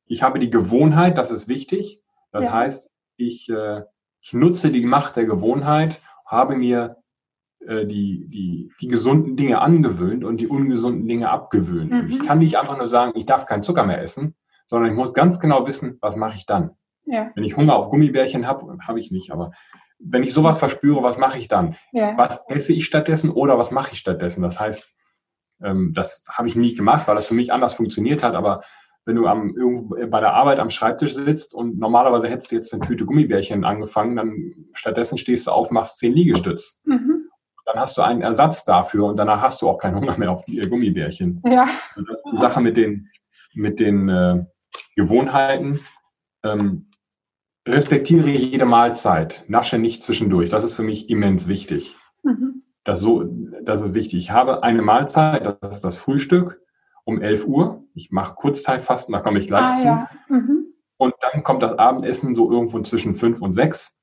[0.07, 2.03] Ich habe die Gewohnheit, das ist wichtig.
[2.33, 2.53] Das ja.
[2.53, 3.83] heißt, ich, äh,
[4.21, 6.97] ich nutze die Macht der Gewohnheit, habe mir
[7.67, 11.91] die, die, die gesunden Dinge angewöhnt und die ungesunden Dinge abgewöhnt.
[11.91, 12.09] Mhm.
[12.09, 14.35] Ich kann nicht einfach nur sagen, ich darf keinen Zucker mehr essen,
[14.67, 16.71] sondern ich muss ganz genau wissen, was mache ich dann.
[17.05, 17.31] Ja.
[17.35, 19.53] Wenn ich Hunger auf Gummibärchen habe, habe ich nicht, aber
[19.99, 21.77] wenn ich sowas verspüre, was mache ich dann?
[21.93, 22.17] Ja.
[22.17, 24.43] Was esse ich stattdessen oder was mache ich stattdessen?
[24.43, 24.87] Das heißt,
[25.63, 28.35] ähm, das habe ich nie gemacht, weil das für mich anders funktioniert hat.
[28.35, 28.63] Aber
[29.05, 32.73] wenn du am, irgendwo bei der Arbeit am Schreibtisch sitzt und normalerweise hättest du jetzt
[32.73, 36.81] eine Tüte Gummibärchen angefangen, dann stattdessen stehst du auf, machst zehn Liegestütz.
[36.85, 37.29] Mhm.
[37.67, 40.45] Dann hast du einen Ersatz dafür und danach hast du auch keinen Hunger mehr auf
[40.45, 41.43] die Gummibärchen.
[41.47, 41.69] Ja.
[41.97, 43.09] Und das ist die Sache mit den,
[43.55, 44.45] mit den äh,
[44.97, 45.81] Gewohnheiten.
[46.43, 46.91] Ähm,
[47.69, 50.51] respektiere jede Mahlzeit, nasche nicht zwischendurch.
[50.51, 51.97] Das ist für mich immens wichtig.
[52.23, 52.63] Mhm.
[52.85, 53.25] Das, so,
[53.63, 54.23] das ist wichtig.
[54.23, 56.61] Ich habe eine Mahlzeit, das ist das Frühstück
[57.05, 57.85] um 11 Uhr.
[57.95, 59.85] Ich mache Kurzzeitfasten, da komme ich gleich ah, zu.
[59.85, 60.11] Ja.
[60.29, 60.67] Mhm.
[60.97, 63.97] Und dann kommt das Abendessen so irgendwo zwischen 5 und 6.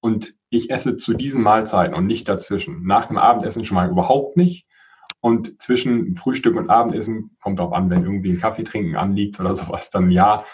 [0.00, 2.84] Und ich esse zu diesen Mahlzeiten und nicht dazwischen.
[2.86, 4.66] Nach dem Abendessen schon mal überhaupt nicht.
[5.20, 9.56] Und zwischen Frühstück und Abendessen kommt auch an, wenn irgendwie ein Kaffee trinken anliegt oder
[9.56, 10.44] sowas, dann ja.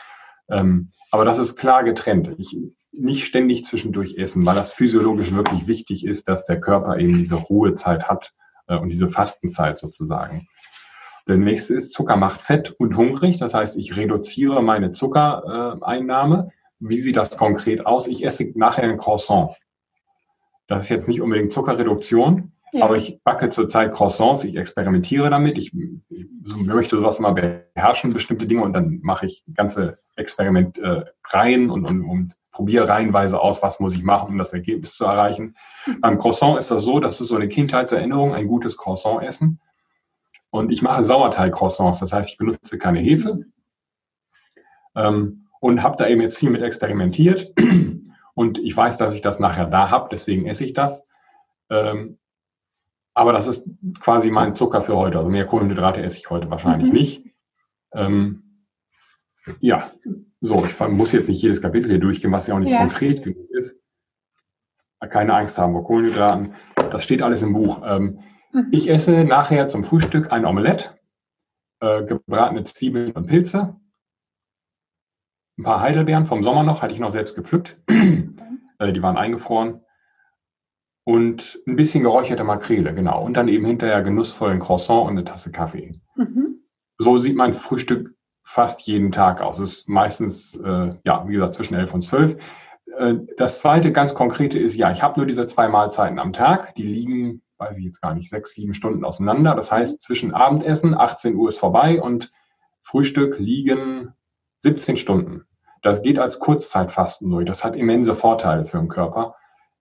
[0.49, 2.35] Ähm, aber das ist klar getrennt.
[2.39, 2.57] Ich,
[2.97, 7.35] nicht ständig zwischendurch essen, weil das physiologisch wirklich wichtig ist, dass der Körper eben diese
[7.35, 8.33] Ruhezeit hat
[8.69, 10.49] äh, und diese Fastenzeit sozusagen.
[11.27, 13.39] Der nächste ist, Zucker macht fett und hungrig.
[13.39, 16.51] Das heißt, ich reduziere meine Zuckereinnahme.
[16.87, 18.07] Wie sieht das konkret aus?
[18.07, 19.51] Ich esse nachher ein Croissant.
[20.67, 22.85] Das ist jetzt nicht unbedingt Zuckerreduktion, ja.
[22.85, 25.73] aber ich backe zurzeit Croissants, ich experimentiere damit, ich,
[26.09, 31.85] ich möchte sowas immer beherrschen, bestimmte Dinge, und dann mache ich ganze Experimentreihen äh, und,
[31.87, 35.57] und, und probiere reihenweise aus, was muss ich machen, um das Ergebnis zu erreichen.
[35.87, 36.01] Mhm.
[36.01, 39.61] Beim Croissant ist das so, das ist so eine Kindheitserinnerung, ein gutes Croissant essen.
[40.51, 43.45] Und ich mache Sauerteig-Croissants, das heißt, ich benutze keine Hefe
[44.95, 47.55] ähm, und habe da eben jetzt viel mit experimentiert.
[48.35, 51.09] Und ich weiß, dass ich das nachher da habe, deswegen esse ich das.
[51.71, 52.19] Ähm,
[53.15, 53.67] aber das ist
[53.99, 55.17] quasi mein Zucker für heute.
[55.17, 56.99] Also mehr Kohlenhydrate esse ich heute wahrscheinlich mhm.
[56.99, 57.25] nicht.
[57.95, 58.67] Ähm,
[59.61, 59.91] ja,
[60.41, 62.81] so, ich muss jetzt nicht jedes Kapitel hier durchgehen, was ja auch nicht ja.
[62.81, 63.75] konkret genug ist.
[65.09, 66.53] Keine Angst haben vor Kohlenhydraten.
[66.75, 67.81] Das steht alles im Buch.
[67.87, 68.21] Ähm,
[68.53, 68.69] mhm.
[68.71, 70.95] Ich esse nachher zum Frühstück ein Omelett,
[71.81, 73.77] äh, gebratene Zwiebeln und Pilze,
[75.59, 77.79] ein paar Heidelbeeren vom Sommer noch, hatte ich noch selbst gepflückt.
[77.89, 78.37] Mhm.
[78.79, 79.81] äh, die waren eingefroren.
[81.07, 83.23] Und ein bisschen geräucherte Makrele, genau.
[83.23, 85.93] Und dann eben hinterher genussvollen Croissant und eine Tasse Kaffee.
[86.17, 86.61] Mhm.
[86.97, 89.59] So sieht mein Frühstück fast jeden Tag aus.
[89.59, 92.37] Es ist meistens, äh, ja, wie gesagt, zwischen 11 und 12.
[92.99, 96.75] Äh, das zweite ganz konkrete ist, ja, ich habe nur diese zwei Mahlzeiten am Tag.
[96.75, 99.55] Die liegen, weiß ich jetzt gar nicht, sechs, sieben Stunden auseinander.
[99.55, 102.33] Das heißt, zwischen Abendessen, 18 Uhr ist vorbei und
[102.83, 104.15] Frühstück liegen
[104.65, 105.45] 17 Stunden.
[105.83, 107.45] Das geht als Kurzzeitfasten durch.
[107.45, 109.35] Das hat immense Vorteile für den Körper.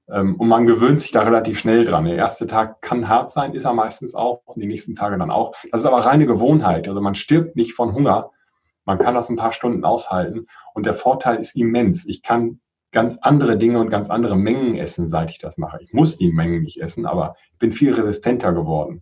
[0.09, 2.03] Ähm, und man gewöhnt sich da relativ schnell dran.
[2.03, 5.31] Der erste Tag kann hart sein, ist er meistens auch, und die nächsten Tage dann
[5.31, 5.53] auch.
[5.71, 6.89] Das ist aber reine Gewohnheit.
[6.89, 8.31] Also man stirbt nicht von Hunger,
[8.85, 12.05] Man kann das ein paar Stunden aushalten und der Vorteil ist immens.
[12.05, 12.59] Ich kann
[12.91, 15.79] ganz andere Dinge und ganz andere Mengen essen, seit ich das mache.
[15.81, 19.01] Ich muss die Mengen nicht essen, aber ich bin viel resistenter geworden.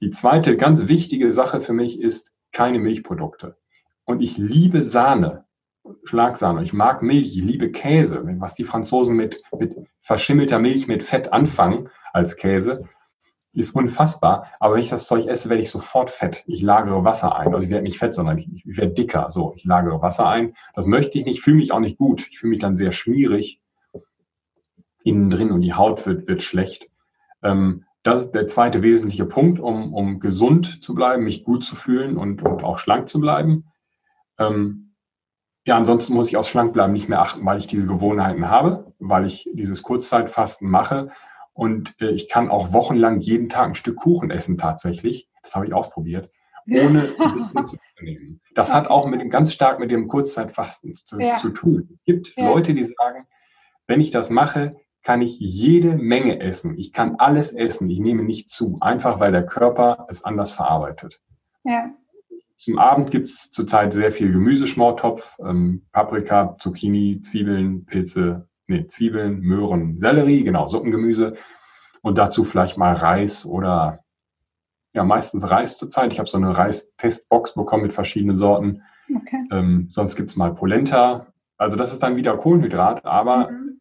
[0.00, 3.56] Die zweite ganz wichtige Sache für mich ist keine Milchprodukte.
[4.06, 5.44] Und ich liebe Sahne,
[6.04, 6.62] Schlagsahne.
[6.62, 8.24] Ich mag Milch, ich liebe Käse.
[8.38, 12.88] Was die Franzosen mit, mit verschimmelter Milch mit Fett anfangen als Käse,
[13.52, 14.48] ist unfassbar.
[14.60, 16.44] Aber wenn ich das Zeug esse, werde ich sofort fett.
[16.46, 17.52] Ich lagere Wasser ein.
[17.52, 19.30] Also ich werde nicht fett, sondern ich, ich werde dicker.
[19.30, 20.54] So, ich lagere Wasser ein.
[20.74, 22.28] Das möchte ich nicht, fühle mich auch nicht gut.
[22.30, 23.60] Ich fühle mich dann sehr schmierig
[25.02, 26.88] innen drin und die Haut wird, wird schlecht.
[27.42, 31.74] Ähm, das ist der zweite wesentliche Punkt, um, um gesund zu bleiben, mich gut zu
[31.74, 33.64] fühlen und, und auch schlank zu bleiben.
[34.38, 34.94] Ähm,
[35.66, 39.26] ja, ansonsten muss ich aufs Schlankbleiben nicht mehr achten, weil ich diese Gewohnheiten habe, weil
[39.26, 41.10] ich dieses Kurzzeitfasten mache
[41.56, 45.28] und äh, ich kann auch wochenlang jeden Tag ein Stück Kuchen essen tatsächlich.
[45.42, 46.30] Das habe ich ausprobiert,
[46.68, 47.16] ohne
[47.64, 48.40] zu nehmen.
[48.54, 51.36] Das hat auch mit dem, ganz stark mit dem Kurzzeitfasten zu, ja.
[51.38, 51.88] zu tun.
[51.94, 52.48] Es gibt ja.
[52.48, 53.26] Leute, die sagen,
[53.86, 54.72] wenn ich das mache,
[55.02, 56.78] kann ich jede Menge essen.
[56.78, 57.88] Ich kann alles essen.
[57.88, 61.20] Ich nehme nicht zu, einfach weil der Körper es anders verarbeitet.
[61.64, 61.90] Ja.
[62.56, 69.40] Zum Abend gibt es zurzeit sehr viel Gemüseschmortopf, ähm, Paprika, Zucchini, Zwiebeln, Pilze, nee, Zwiebeln,
[69.40, 71.34] Möhren, Sellerie, genau, Suppengemüse.
[72.02, 74.04] Und dazu vielleicht mal Reis oder
[74.94, 76.12] ja, meistens Reis zurzeit.
[76.12, 78.82] Ich habe so eine Reistestbox bekommen mit verschiedenen Sorten.
[79.14, 79.44] Okay.
[79.52, 81.26] Ähm, sonst gibt es mal Polenta.
[81.58, 83.80] Also das ist dann wieder Kohlenhydrat, aber mhm.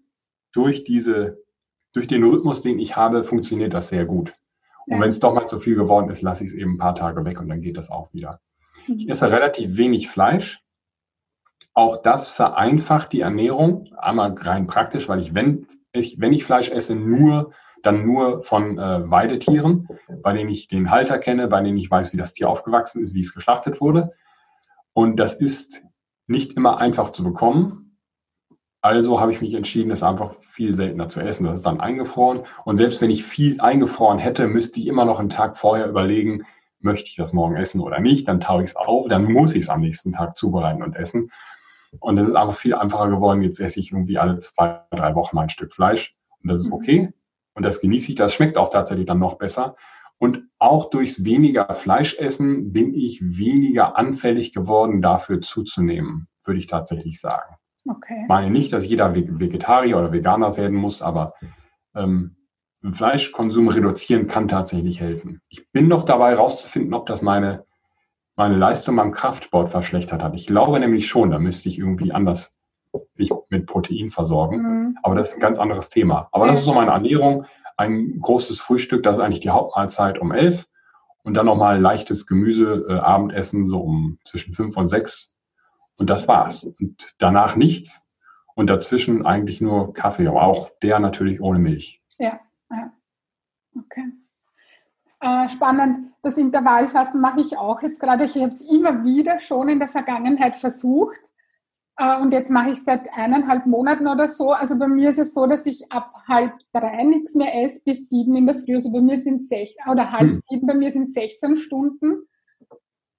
[0.54, 1.38] durch diese,
[1.94, 4.34] durch den Rhythmus, den ich habe, funktioniert das sehr gut.
[4.88, 6.96] Und wenn es doch mal zu viel geworden ist, lasse ich es eben ein paar
[6.96, 8.40] Tage weg und dann geht das auch wieder.
[8.88, 8.96] Mhm.
[8.98, 10.62] Ich esse relativ wenig Fleisch.
[11.74, 16.70] Auch das vereinfacht die Ernährung, einmal rein praktisch, weil ich, wenn ich, wenn ich Fleisch
[16.70, 17.52] esse, nur
[17.86, 19.88] dann nur von äh, Weidetieren,
[20.24, 23.14] bei denen ich den Halter kenne, bei denen ich weiß, wie das Tier aufgewachsen ist,
[23.14, 24.14] wie es geschlachtet wurde.
[24.94, 25.84] Und das ist
[26.28, 28.00] nicht immer einfach zu bekommen.
[28.82, 31.46] Also habe ich mich entschieden, es einfach viel seltener zu essen.
[31.46, 32.42] Das ist dann eingefroren.
[32.66, 36.46] Und selbst wenn ich viel eingefroren hätte, müsste ich immer noch einen Tag vorher überlegen,
[36.86, 38.28] möchte ich das morgen essen oder nicht.
[38.30, 41.32] Dann taue ich es auf, dann muss ich es am nächsten Tag zubereiten und essen.
[42.00, 43.42] Und es ist einfach viel einfacher geworden.
[43.42, 46.14] Jetzt esse ich irgendwie alle zwei, drei Wochen mal ein Stück Fleisch.
[46.42, 46.74] Und das ist mhm.
[46.74, 47.14] okay.
[47.56, 48.16] Und das genieße ich.
[48.16, 49.76] Das schmeckt auch tatsächlich dann noch besser.
[50.18, 57.20] Und auch durchs weniger Fleischessen bin ich weniger anfällig geworden, dafür zuzunehmen, würde ich tatsächlich
[57.20, 57.56] sagen.
[57.88, 58.22] Okay.
[58.24, 61.34] Ich meine nicht, dass jeder Vegetarier oder Veganer werden muss, aber
[61.96, 62.36] ähm,
[62.94, 65.42] Fleischkonsum reduzieren kann tatsächlich helfen.
[65.50, 67.66] Ich bin noch dabei herauszufinden, ob das meine
[68.36, 70.36] meine Leistung beim Kraftsport verschlechtert hat.
[70.36, 72.52] Ich glaube nämlich schon, da müsste ich irgendwie anders
[73.16, 74.58] mich mit Protein versorgen.
[74.58, 74.98] Mhm.
[75.04, 76.30] Aber das ist ein ganz anderes Thema.
[76.32, 77.46] Aber das ist so meine Ernährung.
[77.78, 80.66] Ein großes Frühstück, das ist eigentlich die Hauptmahlzeit um elf.
[81.24, 85.34] Und dann nochmal leichtes Gemüse, äh, Abendessen so um zwischen fünf und sechs.
[85.98, 86.64] Und das war's.
[86.80, 88.08] Und danach nichts.
[88.54, 92.02] Und dazwischen eigentlich nur Kaffee, aber auch der natürlich ohne Milch.
[92.18, 92.40] Ja,
[92.72, 92.94] ja.
[93.78, 94.14] Okay.
[95.20, 96.12] Äh, spannend.
[96.22, 98.26] Das Intervallfasten mache ich auch jetzt gerade.
[98.26, 101.20] Ich habe es immer wieder schon in der Vergangenheit versucht.
[101.98, 104.52] Äh, und jetzt mache ich es seit eineinhalb Monaten oder so.
[104.52, 108.10] Also bei mir ist es so, dass ich ab halb drei nichts mehr esse bis
[108.10, 108.76] sieben in der Früh.
[108.76, 110.42] Also bei mir sind sech oder halb hm.
[110.48, 112.28] sieben, bei mir sind 16 Stunden.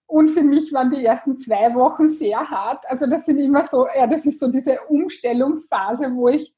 [0.08, 2.84] Und für mich waren die ersten zwei Wochen sehr hart.
[2.88, 6.54] Also das sind immer so, ja, das ist so diese Umstellungsphase, wo ich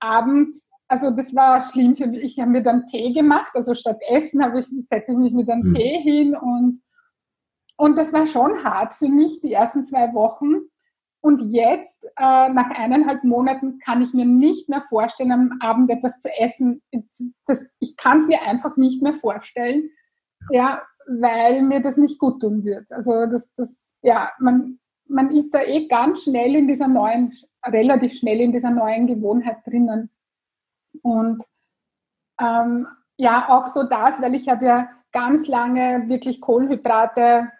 [0.00, 2.22] abends also das war schlimm für mich.
[2.22, 5.50] Ich habe mir dann Tee gemacht, also statt Essen habe ich, setze ich mich mit
[5.50, 5.74] einem mhm.
[5.74, 6.78] Tee hin und,
[7.76, 10.68] und das war schon hart für mich, die ersten zwei Wochen.
[11.20, 16.20] Und jetzt, äh, nach eineinhalb Monaten, kann ich mir nicht mehr vorstellen, am Abend etwas
[16.20, 16.82] zu essen.
[17.46, 19.90] Das, ich kann es mir einfach nicht mehr vorstellen,
[20.50, 22.92] ja, weil mir das nicht gut tun wird.
[22.92, 27.32] Also das, das, ja, man, man ist da eh ganz schnell in dieser neuen,
[27.64, 30.10] relativ schnell in dieser neuen Gewohnheit drinnen.
[31.02, 31.42] Und
[32.40, 32.86] ähm,
[33.18, 37.50] ja, auch so das, weil ich habe ja ganz lange wirklich Kohlenhydrate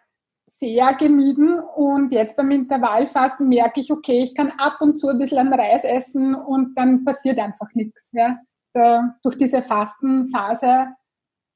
[0.48, 5.18] sehr gemieden und jetzt beim Intervallfasten merke ich, okay, ich kann ab und zu ein
[5.18, 8.10] bisschen an Reis essen und dann passiert einfach nichts.
[8.12, 8.38] Ja.
[8.72, 10.88] Da, durch diese Fastenphase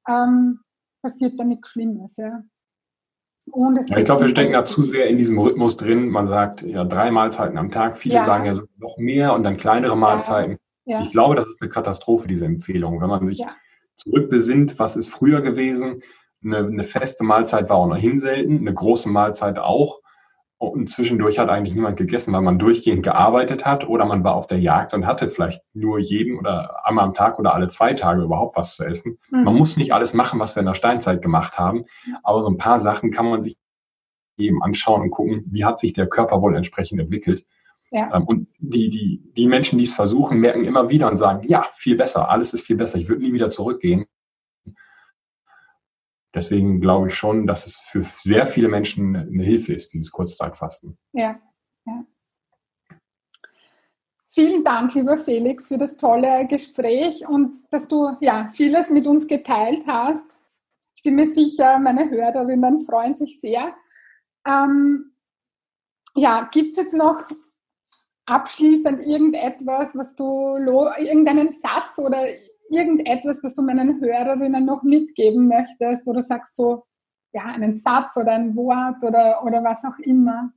[0.09, 0.59] ähm,
[1.01, 2.17] passiert da nichts Schlimmes.
[2.17, 2.41] Ja.
[3.47, 6.09] Ja, ich glaube, wir stecken da zu sehr in diesem Rhythmus drin.
[6.09, 7.97] Man sagt ja drei Mahlzeiten am Tag.
[7.97, 8.23] Viele ja.
[8.23, 10.57] sagen ja noch mehr und dann kleinere Mahlzeiten.
[10.91, 11.01] Ja.
[11.01, 12.99] Ich glaube, das ist eine Katastrophe, diese Empfehlung.
[12.99, 13.55] Wenn man sich ja.
[13.95, 16.01] zurückbesinnt, was ist früher gewesen?
[16.43, 20.01] Eine, eine feste Mahlzeit war auch noch hinselten, eine große Mahlzeit auch.
[20.57, 24.47] Und zwischendurch hat eigentlich niemand gegessen, weil man durchgehend gearbeitet hat oder man war auf
[24.47, 28.21] der Jagd und hatte vielleicht nur jeden oder einmal am Tag oder alle zwei Tage
[28.21, 29.17] überhaupt was zu essen.
[29.29, 29.45] Mhm.
[29.45, 31.85] Man muss nicht alles machen, was wir in der Steinzeit gemacht haben,
[32.21, 33.55] aber so ein paar Sachen kann man sich
[34.37, 37.45] eben anschauen und gucken, wie hat sich der Körper wohl entsprechend entwickelt.
[37.91, 38.15] Ja.
[38.15, 41.69] Ähm, und die, die, die Menschen, die es versuchen, merken immer wieder und sagen, ja,
[41.75, 44.05] viel besser, alles ist viel besser, ich würde nie wieder zurückgehen.
[46.33, 50.97] Deswegen glaube ich schon, dass es für sehr viele Menschen eine Hilfe ist, dieses Kurzzeitfasten.
[51.11, 51.37] Ja,
[51.85, 52.05] ja.
[54.29, 59.27] Vielen Dank, lieber Felix, für das tolle Gespräch und dass du ja vieles mit uns
[59.27, 60.37] geteilt hast.
[60.95, 63.75] Ich bin mir sicher, meine Hörerinnen freuen sich sehr.
[64.47, 65.11] Ähm,
[66.15, 67.27] ja, gibt es jetzt noch
[68.31, 70.57] abschließend irgendetwas, was du,
[70.97, 72.25] irgendeinen Satz oder
[72.69, 76.83] irgendetwas, das du meinen Hörerinnen noch mitgeben möchtest, wo du sagst so,
[77.33, 80.51] ja, einen Satz oder ein Wort oder, oder was auch immer?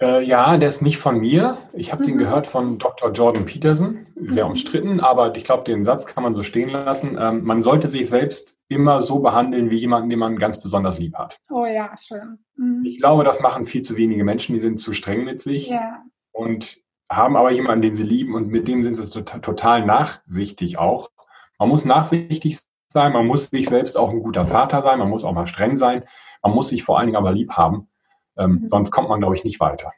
[0.00, 1.58] Äh, ja, der ist nicht von mir.
[1.72, 2.06] Ich habe mhm.
[2.06, 3.12] den gehört von Dr.
[3.12, 4.50] Jordan Peterson, sehr mhm.
[4.50, 7.16] umstritten, aber ich glaube, den Satz kann man so stehen lassen.
[7.20, 11.14] Ähm, man sollte sich selbst immer so behandeln wie jemanden, den man ganz besonders lieb
[11.14, 11.38] hat.
[11.50, 12.38] Oh ja, schön.
[12.56, 12.82] Mhm.
[12.84, 15.68] Ich glaube, das machen viel zu wenige Menschen, die sind zu streng mit sich.
[15.68, 16.02] Ja.
[16.34, 16.76] Und
[17.10, 21.10] haben aber jemanden, den sie lieben und mit dem sind sie total, total nachsichtig auch.
[21.58, 22.58] Man muss nachsichtig
[22.88, 25.76] sein, man muss sich selbst auch ein guter Vater sein, man muss auch mal streng
[25.76, 26.04] sein,
[26.42, 27.88] man muss sich vor allen Dingen aber lieb haben,
[28.36, 28.68] ähm, mhm.
[28.68, 29.92] sonst kommt man, glaube ich, nicht weiter.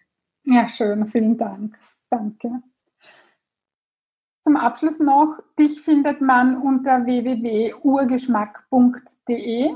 [0.45, 1.77] Ja, schön, vielen Dank.
[2.11, 2.61] Danke.
[4.43, 9.75] Zum Abschluss noch, dich findet man unter www.urgeschmack.de.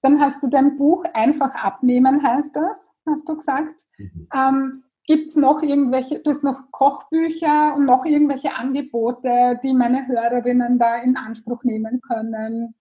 [0.00, 3.80] Dann hast du dein Buch Einfach abnehmen, heißt das, hast du gesagt.
[3.96, 4.28] Mhm.
[4.34, 10.06] Ähm, Gibt es noch irgendwelche, du hast noch Kochbücher und noch irgendwelche Angebote, die meine
[10.06, 12.74] Hörerinnen da in Anspruch nehmen können?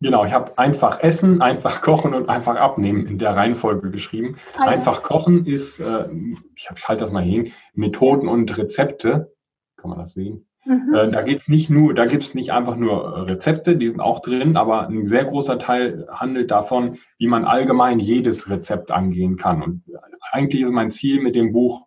[0.00, 4.38] Genau, ich habe einfach essen, einfach kochen und einfach abnehmen in der Reihenfolge geschrieben.
[4.56, 4.62] Ja.
[4.66, 6.08] Einfach kochen ist, äh,
[6.56, 9.32] ich, ich halte das mal hin, Methoden und Rezepte.
[9.76, 10.47] Kann man das sehen?
[10.68, 10.94] Mhm.
[10.94, 14.58] Äh, da geht's nicht nur, da gibt's nicht einfach nur Rezepte, die sind auch drin,
[14.58, 19.62] aber ein sehr großer Teil handelt davon, wie man allgemein jedes Rezept angehen kann.
[19.62, 19.82] Und
[20.30, 21.86] eigentlich ist mein Ziel mit dem Buch,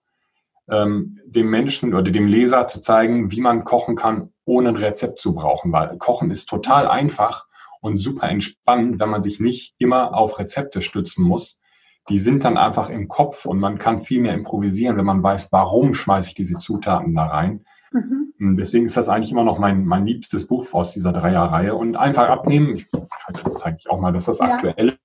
[0.67, 5.19] ähm, dem Menschen oder dem Leser zu zeigen, wie man kochen kann, ohne ein Rezept
[5.19, 7.45] zu brauchen, weil Kochen ist total einfach
[7.81, 11.61] und super entspannend, wenn man sich nicht immer auf Rezepte stützen muss.
[12.09, 15.51] Die sind dann einfach im Kopf und man kann viel mehr improvisieren, wenn man weiß,
[15.51, 17.63] warum schmeiße ich diese Zutaten da rein.
[17.91, 18.57] Mhm.
[18.57, 21.75] Deswegen ist das eigentlich immer noch mein, mein liebstes Buch aus dieser Dreierreihe.
[21.75, 24.55] Und einfach abnehmen, ich, das zeige ich auch mal, das ist das ja.
[24.55, 24.97] aktuelle.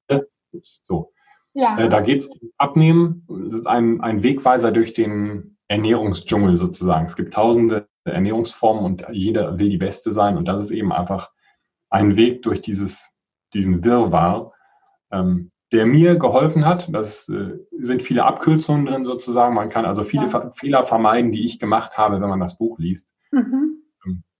[0.62, 1.12] So,
[1.52, 1.78] ja.
[1.78, 3.26] Äh, da geht es um Abnehmen.
[3.48, 7.06] Es ist ein, ein Wegweiser durch den Ernährungsdschungel sozusagen.
[7.06, 10.36] Es gibt tausende Ernährungsformen und jeder will die beste sein.
[10.36, 11.30] Und das ist eben einfach
[11.90, 13.12] ein Weg durch dieses,
[13.54, 14.52] diesen Wirrwarr,
[15.10, 16.88] ähm, der mir geholfen hat.
[16.92, 19.54] Das äh, sind viele Abkürzungen drin sozusagen.
[19.54, 20.50] Man kann also viele ja.
[20.54, 23.08] Fehler vermeiden, die ich gemacht habe, wenn man das Buch liest.
[23.30, 23.76] Mhm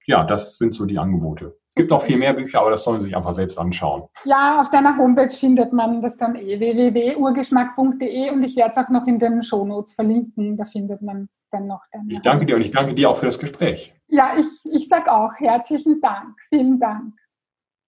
[0.06, 1.58] ja, das sind so die Angebote.
[1.66, 4.04] Es gibt noch viel mehr Bücher, aber das sollen Sie sich einfach selbst anschauen.
[4.24, 8.88] Ja, auf deiner Homepage findet man das dann eh, www.urgeschmack.de und ich werde es auch
[8.88, 11.82] noch in den Shownotes verlinken, da findet man dann noch.
[11.92, 13.94] Deine ich danke dir und ich danke dir auch für das Gespräch.
[14.08, 16.36] Ja, ich, ich sage auch herzlichen Dank.
[16.48, 17.14] Vielen Dank.